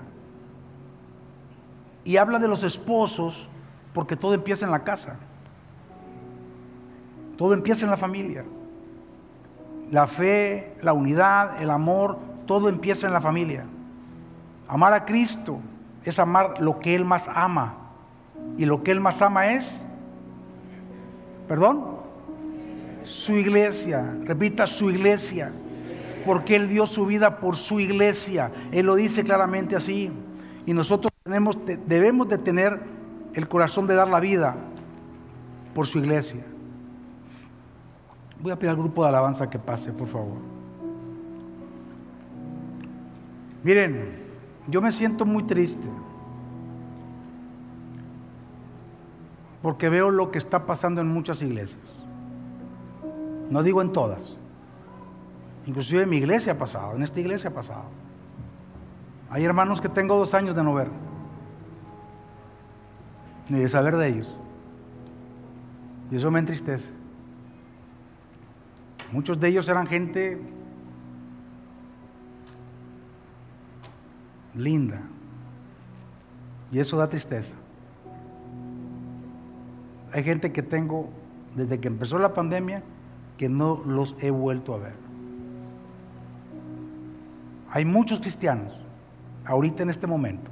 Y 2.04 2.16
habla 2.16 2.38
de 2.38 2.48
los 2.48 2.64
esposos 2.64 3.49
porque 3.92 4.16
todo 4.16 4.34
empieza 4.34 4.64
en 4.64 4.70
la 4.70 4.84
casa. 4.84 5.16
Todo 7.36 7.54
empieza 7.54 7.84
en 7.84 7.90
la 7.90 7.96
familia. 7.96 8.44
La 9.90 10.06
fe, 10.06 10.76
la 10.82 10.92
unidad, 10.92 11.62
el 11.62 11.70
amor, 11.70 12.18
todo 12.46 12.68
empieza 12.68 13.06
en 13.06 13.12
la 13.12 13.20
familia. 13.20 13.64
Amar 14.68 14.92
a 14.92 15.04
Cristo 15.04 15.58
es 16.04 16.18
amar 16.18 16.60
lo 16.60 16.78
que 16.78 16.94
Él 16.94 17.04
más 17.04 17.24
ama. 17.34 17.76
Y 18.56 18.66
lo 18.66 18.82
que 18.82 18.90
Él 18.92 19.00
más 19.00 19.20
ama 19.22 19.52
es, 19.52 19.84
perdón, 21.48 21.96
su 23.04 23.34
iglesia. 23.34 24.14
Repita, 24.22 24.66
su 24.66 24.90
iglesia. 24.90 25.50
Porque 26.24 26.56
Él 26.56 26.68
dio 26.68 26.86
su 26.86 27.06
vida 27.06 27.38
por 27.38 27.56
su 27.56 27.80
iglesia. 27.80 28.52
Él 28.70 28.86
lo 28.86 28.94
dice 28.94 29.24
claramente 29.24 29.74
así. 29.74 30.10
Y 30.66 30.74
nosotros 30.74 31.10
tenemos, 31.24 31.58
debemos 31.86 32.28
de 32.28 32.38
tener 32.38 32.99
el 33.34 33.48
corazón 33.48 33.86
de 33.86 33.94
dar 33.94 34.08
la 34.08 34.20
vida 34.20 34.56
por 35.74 35.86
su 35.86 35.98
iglesia. 35.98 36.44
Voy 38.40 38.52
a 38.52 38.58
pedir 38.58 38.70
al 38.70 38.76
grupo 38.76 39.02
de 39.02 39.08
alabanza 39.08 39.50
que 39.50 39.58
pase, 39.58 39.92
por 39.92 40.08
favor. 40.08 40.38
Miren, 43.62 44.18
yo 44.66 44.80
me 44.80 44.90
siento 44.90 45.26
muy 45.26 45.42
triste 45.42 45.86
porque 49.62 49.90
veo 49.90 50.10
lo 50.10 50.30
que 50.30 50.38
está 50.38 50.64
pasando 50.64 51.00
en 51.00 51.08
muchas 51.08 51.42
iglesias. 51.42 51.78
No 53.50 53.62
digo 53.62 53.82
en 53.82 53.92
todas. 53.92 54.36
Inclusive 55.66 56.04
en 56.04 56.08
mi 56.08 56.16
iglesia 56.16 56.54
ha 56.54 56.58
pasado, 56.58 56.96
en 56.96 57.02
esta 57.02 57.20
iglesia 57.20 57.50
ha 57.50 57.52
pasado. 57.52 57.84
Hay 59.28 59.44
hermanos 59.44 59.80
que 59.80 59.88
tengo 59.88 60.16
dos 60.16 60.34
años 60.34 60.56
de 60.56 60.64
no 60.64 60.72
ver, 60.72 60.88
ni 63.50 63.58
de 63.58 63.68
saber 63.68 63.96
de 63.96 64.08
ellos. 64.08 64.38
Y 66.10 66.16
eso 66.16 66.30
me 66.30 66.38
entristece. 66.38 66.88
Muchos 69.12 69.38
de 69.40 69.48
ellos 69.48 69.68
eran 69.68 69.86
gente 69.86 70.40
linda. 74.54 75.02
Y 76.70 76.78
eso 76.78 76.96
da 76.96 77.08
tristeza. 77.08 77.54
Hay 80.12 80.22
gente 80.22 80.52
que 80.52 80.62
tengo, 80.62 81.10
desde 81.56 81.80
que 81.80 81.88
empezó 81.88 82.18
la 82.18 82.32
pandemia, 82.32 82.84
que 83.36 83.48
no 83.48 83.82
los 83.84 84.14
he 84.20 84.30
vuelto 84.30 84.74
a 84.74 84.78
ver. 84.78 84.94
Hay 87.70 87.84
muchos 87.84 88.20
cristianos, 88.20 88.72
ahorita 89.44 89.82
en 89.82 89.90
este 89.90 90.06
momento, 90.06 90.50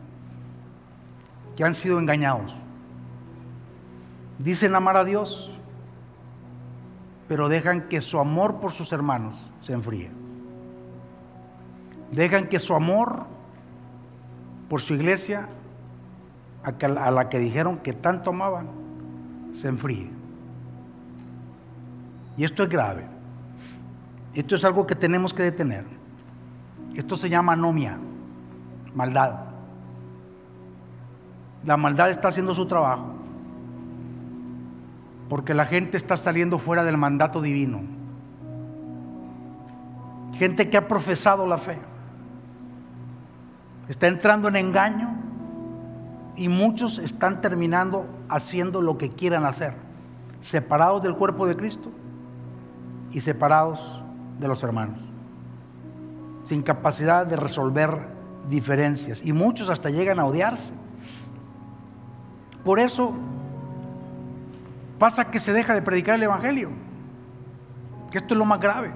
que 1.56 1.64
han 1.64 1.74
sido 1.74 1.98
engañados. 1.98 2.54
Dicen 4.38 4.74
amar 4.74 4.96
a 4.96 5.05
Dios, 5.05 5.51
pero 7.27 7.48
dejan 7.48 7.88
que 7.88 8.01
su 8.01 8.18
amor 8.18 8.61
por 8.61 8.72
sus 8.72 8.92
hermanos 8.92 9.35
se 9.61 9.72
enfríe. 9.72 10.11
Dejan 12.12 12.46
que 12.46 12.61
su 12.61 12.74
amor 12.74 13.27
por 14.68 14.81
su 14.81 14.94
iglesia, 14.94 15.48
a 16.62 17.11
la 17.11 17.29
que 17.29 17.38
dijeron 17.38 17.79
que 17.79 17.92
tanto 17.92 18.31
amaban, 18.31 18.68
se 19.53 19.68
enfríe. 19.68 20.11
Y 22.37 22.44
esto 22.44 22.62
es 22.62 22.68
grave. 22.68 23.07
Esto 24.35 24.55
es 24.55 24.64
algo 24.64 24.87
que 24.87 24.94
tenemos 24.94 25.35
que 25.35 25.42
detener. 25.42 25.85
Esto 26.94 27.16
se 27.16 27.29
llama 27.29 27.55
anomia, 27.55 27.98
maldad. 28.94 29.40
La 31.64 31.77
maldad 31.77 32.11
está 32.11 32.29
haciendo 32.29 32.55
su 32.55 32.66
trabajo. 32.66 33.17
Porque 35.28 35.54
la 35.54 35.66
gente 35.66 35.96
está 35.96 36.16
saliendo 36.16 36.58
fuera 36.58 36.84
del 36.84 36.96
mandato 36.96 37.40
divino. 37.42 37.80
Gente 40.34 40.70
que 40.70 40.76
ha 40.76 40.88
profesado 40.88 41.46
la 41.46 41.58
fe. 41.58 41.78
Está 43.88 44.06
entrando 44.06 44.48
en 44.48 44.56
engaño 44.56 45.16
y 46.36 46.48
muchos 46.48 46.98
están 46.98 47.40
terminando 47.40 48.06
haciendo 48.28 48.80
lo 48.80 48.96
que 48.96 49.10
quieran 49.10 49.44
hacer, 49.44 49.74
separados 50.40 51.02
del 51.02 51.16
cuerpo 51.16 51.46
de 51.46 51.56
Cristo 51.56 51.90
y 53.10 53.20
separados 53.20 54.04
de 54.38 54.46
los 54.46 54.62
hermanos, 54.62 55.00
sin 56.44 56.62
capacidad 56.62 57.26
de 57.26 57.36
resolver 57.36 58.08
diferencias 58.48 59.24
y 59.24 59.32
muchos 59.32 59.68
hasta 59.68 59.90
llegan 59.90 60.18
a 60.20 60.26
odiarse. 60.26 60.72
Por 62.64 62.78
eso 62.78 63.14
pasa 64.98 65.30
que 65.30 65.38
se 65.40 65.52
deja 65.52 65.74
de 65.74 65.82
predicar 65.82 66.16
el 66.16 66.22
Evangelio, 66.24 66.70
que 68.11 68.18
esto 68.18 68.34
es 68.34 68.38
lo 68.38 68.44
más 68.44 68.61
grave. 68.61 68.92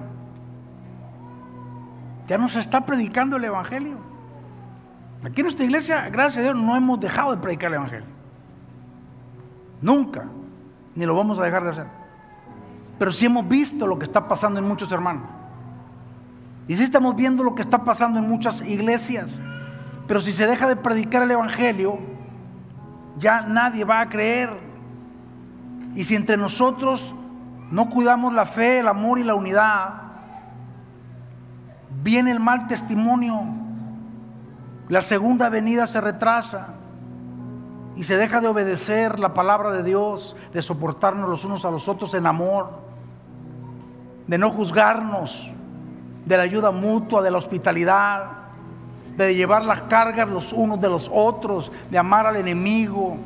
Ya 2.26 2.38
no 2.38 2.48
se 2.48 2.60
está 2.60 2.84
predicando 2.86 3.36
el 3.36 3.44
Evangelio. 3.44 3.96
Aquí 5.24 5.40
en 5.40 5.44
nuestra 5.44 5.64
iglesia, 5.64 6.08
gracias 6.10 6.38
a 6.38 6.42
Dios, 6.42 6.56
no 6.56 6.76
hemos 6.76 6.98
dejado 6.98 7.34
de 7.34 7.40
predicar 7.40 7.68
el 7.70 7.76
Evangelio. 7.76 8.06
Nunca. 9.80 10.24
Ni 10.94 11.06
lo 11.06 11.14
vamos 11.14 11.38
a 11.38 11.44
dejar 11.44 11.64
de 11.64 11.70
hacer. 11.70 11.86
Pero 12.98 13.12
sí 13.12 13.26
hemos 13.26 13.48
visto 13.48 13.86
lo 13.86 13.98
que 13.98 14.04
está 14.04 14.28
pasando 14.28 14.58
en 14.58 14.66
muchos 14.66 14.90
hermanos. 14.92 15.24
Y 16.68 16.76
sí 16.76 16.84
estamos 16.84 17.16
viendo 17.16 17.42
lo 17.42 17.54
que 17.54 17.62
está 17.62 17.84
pasando 17.84 18.18
en 18.18 18.28
muchas 18.28 18.62
iglesias. 18.62 19.40
Pero 20.06 20.20
si 20.20 20.32
se 20.32 20.46
deja 20.46 20.68
de 20.68 20.76
predicar 20.76 21.22
el 21.22 21.30
Evangelio, 21.30 21.98
ya 23.18 23.42
nadie 23.42 23.84
va 23.84 24.00
a 24.00 24.08
creer. 24.08 24.71
Y 25.94 26.04
si 26.04 26.16
entre 26.16 26.36
nosotros 26.36 27.14
no 27.70 27.90
cuidamos 27.90 28.32
la 28.32 28.46
fe, 28.46 28.80
el 28.80 28.88
amor 28.88 29.18
y 29.18 29.24
la 29.24 29.34
unidad, 29.34 29.94
viene 32.02 32.30
el 32.30 32.40
mal 32.40 32.66
testimonio 32.66 33.62
la 34.92 35.00
segunda 35.00 35.48
venida 35.48 35.86
se 35.86 36.02
retrasa 36.02 36.68
y 37.96 38.04
se 38.04 38.18
deja 38.18 38.42
de 38.42 38.48
obedecer 38.48 39.20
la 39.20 39.32
palabra 39.32 39.70
de 39.70 39.82
Dios, 39.82 40.36
de 40.52 40.60
soportarnos 40.60 41.30
los 41.30 41.46
unos 41.46 41.64
a 41.64 41.70
los 41.70 41.88
otros 41.88 42.12
en 42.12 42.26
amor, 42.26 42.70
de 44.26 44.36
no 44.36 44.50
juzgarnos, 44.50 45.50
de 46.26 46.36
la 46.36 46.42
ayuda 46.42 46.72
mutua, 46.72 47.22
de 47.22 47.30
la 47.30 47.38
hospitalidad, 47.38 48.24
de 49.16 49.34
llevar 49.34 49.64
las 49.64 49.80
cargas 49.80 50.28
los 50.28 50.52
unos 50.52 50.78
de 50.78 50.90
los 50.90 51.10
otros, 51.10 51.72
de 51.90 51.96
amar 51.96 52.26
al 52.26 52.36
enemigo, 52.36 53.16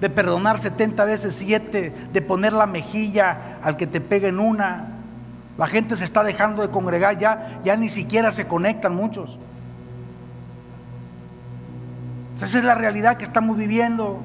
de 0.00 0.10
perdonar 0.10 0.58
70 0.58 1.04
veces 1.04 1.34
7, 1.36 1.92
de 2.12 2.22
poner 2.22 2.52
la 2.52 2.66
mejilla 2.66 3.58
al 3.62 3.76
que 3.76 3.86
te 3.86 4.00
pega 4.00 4.28
en 4.28 4.38
una. 4.38 4.88
La 5.56 5.66
gente 5.66 5.96
se 5.96 6.04
está 6.04 6.22
dejando 6.22 6.62
de 6.62 6.70
congregar, 6.70 7.18
ya, 7.18 7.60
ya 7.64 7.76
ni 7.76 7.88
siquiera 7.88 8.30
se 8.32 8.46
conectan 8.46 8.94
muchos. 8.94 9.38
Esa 12.36 12.58
es 12.58 12.64
la 12.64 12.74
realidad 12.74 13.16
que 13.16 13.24
estamos 13.24 13.56
viviendo. 13.56 14.20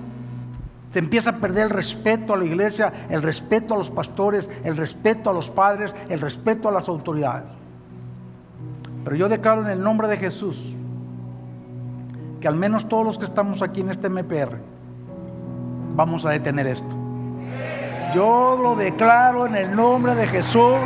Se 0.91 0.99
empieza 0.99 1.29
a 1.29 1.35
perder 1.37 1.63
el 1.63 1.69
respeto 1.69 2.33
a 2.33 2.37
la 2.37 2.43
iglesia, 2.43 2.91
el 3.09 3.21
respeto 3.21 3.75
a 3.75 3.77
los 3.77 3.89
pastores, 3.89 4.49
el 4.65 4.75
respeto 4.75 5.29
a 5.29 5.33
los 5.33 5.49
padres, 5.49 5.95
el 6.09 6.19
respeto 6.19 6.67
a 6.67 6.71
las 6.73 6.89
autoridades. 6.89 7.49
Pero 9.05 9.15
yo 9.15 9.29
declaro 9.29 9.61
en 9.61 9.69
el 9.69 9.81
nombre 9.81 10.09
de 10.09 10.17
Jesús 10.17 10.75
que 12.41 12.47
al 12.47 12.55
menos 12.55 12.89
todos 12.89 13.05
los 13.05 13.17
que 13.17 13.25
estamos 13.25 13.61
aquí 13.61 13.81
en 13.81 13.89
este 13.89 14.09
MPR 14.09 14.70
vamos 15.95 16.25
a 16.25 16.29
detener 16.31 16.67
esto. 16.67 16.95
Yo 18.13 18.59
lo 18.61 18.75
declaro 18.75 19.45
en 19.45 19.55
el 19.55 19.75
nombre 19.75 20.15
de 20.15 20.27
Jesús 20.27 20.79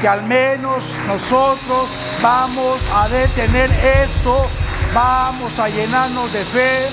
que 0.00 0.08
al 0.08 0.24
menos 0.24 0.84
nosotros 1.06 1.88
vamos 2.20 2.80
a 2.92 3.08
detener 3.08 3.70
esto 4.02 4.46
Vamos 4.94 5.58
a 5.58 5.68
llenarnos 5.68 6.32
de 6.32 6.38
fe, 6.44 6.86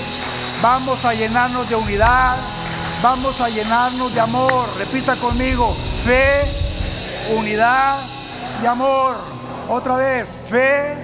vamos 0.60 1.04
a 1.04 1.14
llenarnos 1.14 1.68
de 1.68 1.76
unidad, 1.76 2.36
vamos 3.00 3.40
a 3.40 3.48
llenarnos 3.48 4.12
de 4.12 4.18
amor. 4.18 4.66
Repita 4.76 5.14
conmigo, 5.14 5.72
fe, 6.04 6.42
unidad 7.32 7.98
y 8.60 8.66
amor. 8.66 9.14
Otra 9.68 9.94
vez, 9.98 10.28
fe, 10.50 10.96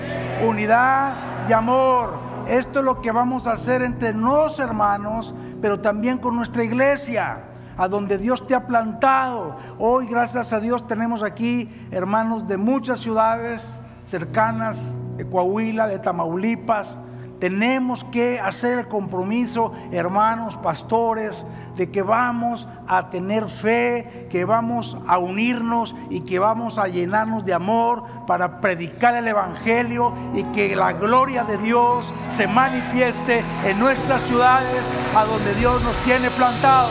unidad 0.43 1.15
y 1.49 1.53
amor. 1.53 2.28
Esto 2.49 2.79
es 2.79 2.85
lo 2.87 3.03
que 3.03 3.13
vamos 3.13 3.47
a 3.47 3.53
hacer 3.53 3.83
entre 3.83 4.15
nos 4.15 4.59
hermanos, 4.59 5.35
pero 5.61 5.81
también 5.81 6.17
con 6.17 6.35
nuestra 6.35 6.65
iglesia, 6.65 7.45
a 7.77 7.89
donde 7.89 8.17
Dios 8.17 8.47
te 8.47 8.55
ha 8.55 8.67
plantado. 8.67 9.57
Hoy, 9.79 10.07
gracias 10.07 10.55
a 10.55 10.59
Dios, 10.59 10.87
tenemos 10.87 11.23
aquí 11.23 11.69
hermanos 11.91 12.49
de 12.49 12.57
muchas 12.57 13.01
ciudades 13.01 13.79
cercanas 14.07 14.83
de 15.19 15.29
Coahuila, 15.29 15.87
de 15.89 15.99
Tamaulipas. 15.99 16.97
Tenemos 17.39 18.05
que 18.05 18.41
hacer 18.41 18.79
el 18.79 18.89
compromiso, 18.89 19.73
hermanos, 19.93 20.57
pastores, 20.57 21.47
de 21.77 21.91
que 21.91 22.03
vamos 22.03 22.67
a 22.89 23.11
tener 23.11 23.47
fe, 23.49 24.27
que 24.31 24.45
vamos 24.45 24.97
a 25.07 25.19
unirnos 25.19 25.95
y 26.11 26.23
que 26.23 26.41
vamos 26.41 26.79
a 26.79 26.89
llenarnos 26.89 27.45
de 27.45 27.55
amor 27.55 28.05
para 28.27 28.61
predicar 28.61 29.15
el 29.15 29.29
Evangelio 29.29 30.13
y 30.35 30.43
que 30.45 30.75
la 30.75 30.93
gloria 30.95 31.45
de 31.45 31.59
Dios 31.59 32.13
se 32.29 32.49
manifieste 32.49 33.45
en 33.65 33.79
nuestras 33.79 34.25
ciudades 34.25 34.83
a 35.15 35.25
donde 35.25 35.55
Dios 35.55 35.81
nos 35.83 35.97
tiene 35.99 36.31
plantado. 36.31 36.91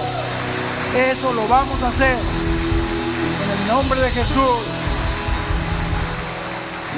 Eso 0.95 1.33
lo 1.33 1.45
vamos 1.47 1.81
a 1.83 1.89
hacer 1.89 2.15
en 2.15 3.61
el 3.61 3.67
nombre 3.67 3.99
de 3.99 4.09
Jesús. 4.11 4.76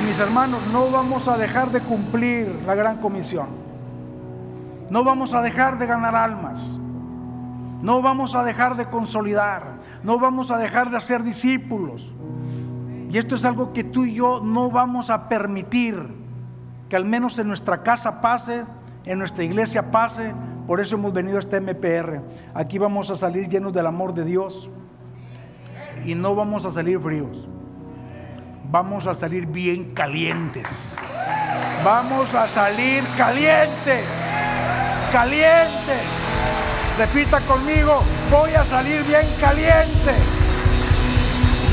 Mis 0.06 0.20
hermanos, 0.20 0.66
no 0.72 0.90
vamos 0.92 1.28
a 1.28 1.38
dejar 1.38 1.72
de 1.72 1.82
cumplir 1.82 2.64
la 2.66 2.76
gran 2.76 2.98
comisión. 2.98 3.48
No 4.90 5.04
vamos 5.04 5.34
a 5.34 5.42
dejar 5.42 5.78
de 5.78 5.86
ganar 5.86 6.16
almas. 6.16 6.58
No 7.82 8.02
vamos 8.02 8.36
a 8.36 8.44
dejar 8.44 8.76
de 8.76 8.86
consolidar. 8.86 9.80
No 10.04 10.20
vamos 10.20 10.52
a 10.52 10.58
dejar 10.58 10.90
de 10.90 10.98
hacer 10.98 11.24
discípulos. 11.24 12.12
Y 13.10 13.18
esto 13.18 13.36
es 13.36 13.46
algo 13.46 13.74
que 13.74 13.84
tú 13.84 14.06
y 14.06 14.14
yo 14.14 14.42
no 14.42 14.70
vamos 14.70 15.10
a 15.10 15.28
permitir 15.30 16.20
que 16.90 16.96
al 16.96 17.06
menos 17.06 17.40
en 17.40 17.48
nuestra 17.48 17.82
casa 17.82 18.22
pase, 18.22 18.64
en 19.06 19.20
nuestra 19.20 19.44
iglesia 19.44 19.92
pase. 19.92 20.34
Por 20.68 20.80
eso 20.80 20.96
hemos 20.96 21.14
venido 21.14 21.38
a 21.38 21.40
este 21.40 21.60
MPR. 21.60 22.22
Aquí 22.54 22.78
vamos 22.78 23.10
a 23.10 23.16
salir 23.16 23.50
llenos 23.50 23.74
del 23.74 23.88
amor 23.88 24.14
de 24.14 24.26
Dios 24.26 24.70
y 26.06 26.14
no 26.14 26.36
vamos 26.36 26.66
a 26.66 26.72
salir 26.72 27.00
fríos. 27.00 27.49
Vamos 28.72 29.08
a 29.08 29.16
salir 29.16 29.48
bien 29.48 29.96
calientes. 29.96 30.68
Vamos 31.84 32.36
a 32.36 32.48
salir 32.48 33.04
calientes. 33.18 34.06
Calientes. 35.12 36.04
Repita 37.00 37.40
conmigo, 37.42 38.04
voy 38.30 38.54
a 38.54 38.64
salir 38.64 39.02
bien 39.06 39.26
caliente. 39.42 40.14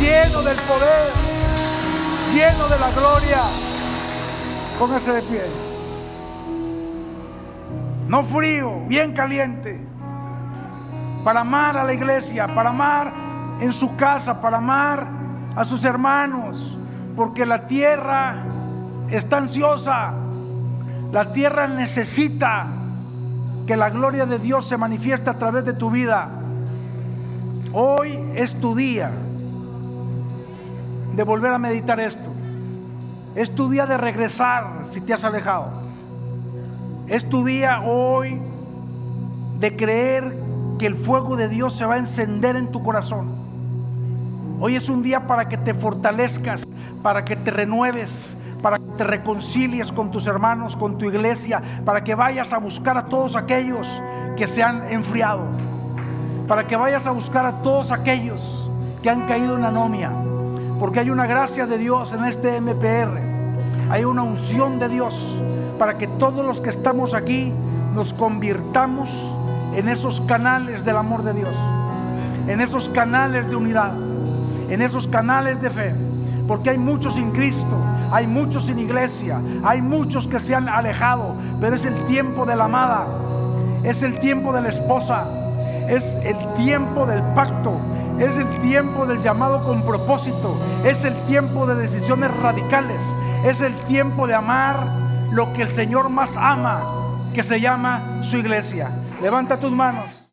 Lleno 0.00 0.40
del 0.40 0.56
poder. 0.60 1.12
Lleno 2.32 2.66
de 2.66 2.78
la 2.78 2.90
gloria. 2.92 3.42
Póngase 4.78 5.12
de 5.12 5.22
pie. 5.22 5.44
No 8.08 8.24
frío, 8.24 8.80
bien 8.86 9.12
caliente. 9.12 9.86
Para 11.22 11.40
amar 11.40 11.76
a 11.76 11.84
la 11.84 11.92
iglesia, 11.92 12.46
para 12.54 12.70
amar 12.70 13.12
en 13.60 13.74
su 13.74 13.96
casa, 13.96 14.40
para 14.40 14.56
amar 14.56 15.06
a 15.54 15.62
sus 15.62 15.84
hermanos. 15.84 16.78
Porque 17.16 17.46
la 17.46 17.66
tierra 17.66 18.44
está 19.10 19.38
ansiosa. 19.38 20.12
La 21.12 21.32
tierra 21.32 21.66
necesita 21.66 22.66
que 23.66 23.76
la 23.76 23.90
gloria 23.90 24.26
de 24.26 24.38
Dios 24.38 24.68
se 24.68 24.76
manifieste 24.76 25.30
a 25.30 25.38
través 25.38 25.64
de 25.64 25.72
tu 25.72 25.90
vida. 25.90 26.28
Hoy 27.72 28.18
es 28.34 28.54
tu 28.60 28.74
día 28.74 29.10
de 31.14 31.22
volver 31.24 31.52
a 31.52 31.58
meditar 31.58 31.98
esto. 31.98 32.30
Es 33.34 33.54
tu 33.54 33.68
día 33.68 33.86
de 33.86 33.96
regresar 33.96 34.66
si 34.90 35.00
te 35.00 35.14
has 35.14 35.24
alejado. 35.24 35.68
Es 37.08 37.28
tu 37.28 37.44
día 37.44 37.82
hoy 37.82 38.40
de 39.58 39.76
creer 39.76 40.36
que 40.78 40.86
el 40.86 40.94
fuego 40.94 41.36
de 41.36 41.48
Dios 41.48 41.74
se 41.74 41.86
va 41.86 41.94
a 41.94 41.98
encender 41.98 42.56
en 42.56 42.70
tu 42.70 42.82
corazón. 42.82 43.28
Hoy 44.60 44.76
es 44.76 44.88
un 44.88 45.02
día 45.02 45.26
para 45.26 45.48
que 45.48 45.58
te 45.58 45.74
fortalezcas, 45.74 46.66
para 47.02 47.24
que 47.24 47.36
te 47.36 47.50
renueves, 47.50 48.36
para 48.62 48.78
que 48.78 48.84
te 48.96 49.04
reconcilies 49.04 49.92
con 49.92 50.10
tus 50.10 50.26
hermanos, 50.26 50.76
con 50.76 50.98
tu 50.98 51.06
iglesia, 51.06 51.62
para 51.84 52.02
que 52.02 52.14
vayas 52.14 52.52
a 52.52 52.58
buscar 52.58 52.96
a 52.96 53.04
todos 53.04 53.36
aquellos 53.36 54.02
que 54.36 54.46
se 54.46 54.62
han 54.62 54.90
enfriado, 54.90 55.44
para 56.48 56.66
que 56.66 56.76
vayas 56.76 57.06
a 57.06 57.10
buscar 57.10 57.46
a 57.46 57.62
todos 57.62 57.92
aquellos 57.92 58.68
que 59.02 59.10
han 59.10 59.26
caído 59.26 59.56
en 59.56 59.64
anomia, 59.64 60.10
porque 60.78 61.00
hay 61.00 61.10
una 61.10 61.26
gracia 61.26 61.66
de 61.66 61.78
Dios 61.78 62.12
en 62.12 62.24
este 62.24 62.60
MPR, 62.60 63.20
hay 63.90 64.04
una 64.04 64.22
unción 64.22 64.78
de 64.78 64.88
Dios 64.88 65.36
para 65.78 65.96
que 65.98 66.06
todos 66.06 66.44
los 66.44 66.60
que 66.60 66.70
estamos 66.70 67.14
aquí 67.14 67.52
nos 67.94 68.12
convirtamos 68.12 69.10
en 69.74 69.88
esos 69.88 70.20
canales 70.22 70.84
del 70.84 70.96
amor 70.96 71.22
de 71.22 71.34
Dios, 71.34 71.54
en 72.48 72.60
esos 72.60 72.88
canales 72.88 73.48
de 73.48 73.56
unidad, 73.56 73.92
en 74.68 74.82
esos 74.82 75.06
canales 75.06 75.60
de 75.60 75.70
fe, 75.70 75.94
porque 76.46 76.70
hay 76.70 76.78
muchos 76.78 77.14
sin 77.14 77.30
Cristo, 77.32 77.76
hay 78.10 78.26
muchos 78.26 78.66
sin 78.66 78.78
iglesia, 78.78 79.40
hay 79.64 79.82
muchos 79.82 80.28
que 80.28 80.38
se 80.38 80.54
han 80.54 80.68
alejado, 80.68 81.34
pero 81.60 81.76
es 81.76 81.84
el 81.84 81.94
tiempo 82.06 82.46
de 82.46 82.56
la 82.56 82.64
amada, 82.64 83.06
es 83.82 84.02
el 84.02 84.18
tiempo 84.18 84.52
de 84.52 84.62
la 84.62 84.68
esposa, 84.68 85.26
es 85.88 86.16
el 86.22 86.36
tiempo 86.54 87.06
del 87.06 87.22
pacto, 87.34 87.80
es 88.18 88.38
el 88.38 88.48
tiempo 88.60 89.04
del 89.04 89.22
llamado 89.22 89.60
con 89.60 89.82
propósito. 89.82 90.56
Es 90.84 91.04
el 91.04 91.14
tiempo 91.24 91.66
de 91.66 91.74
decisiones 91.74 92.34
radicales. 92.38 93.04
Es 93.44 93.60
el 93.60 93.74
tiempo 93.84 94.26
de 94.26 94.34
amar 94.34 94.86
lo 95.30 95.52
que 95.52 95.62
el 95.62 95.68
Señor 95.68 96.08
más 96.08 96.30
ama, 96.34 97.18
que 97.34 97.42
se 97.42 97.60
llama 97.60 98.22
su 98.22 98.38
iglesia. 98.38 98.90
Levanta 99.20 99.60
tus 99.60 99.70
manos. 99.70 100.25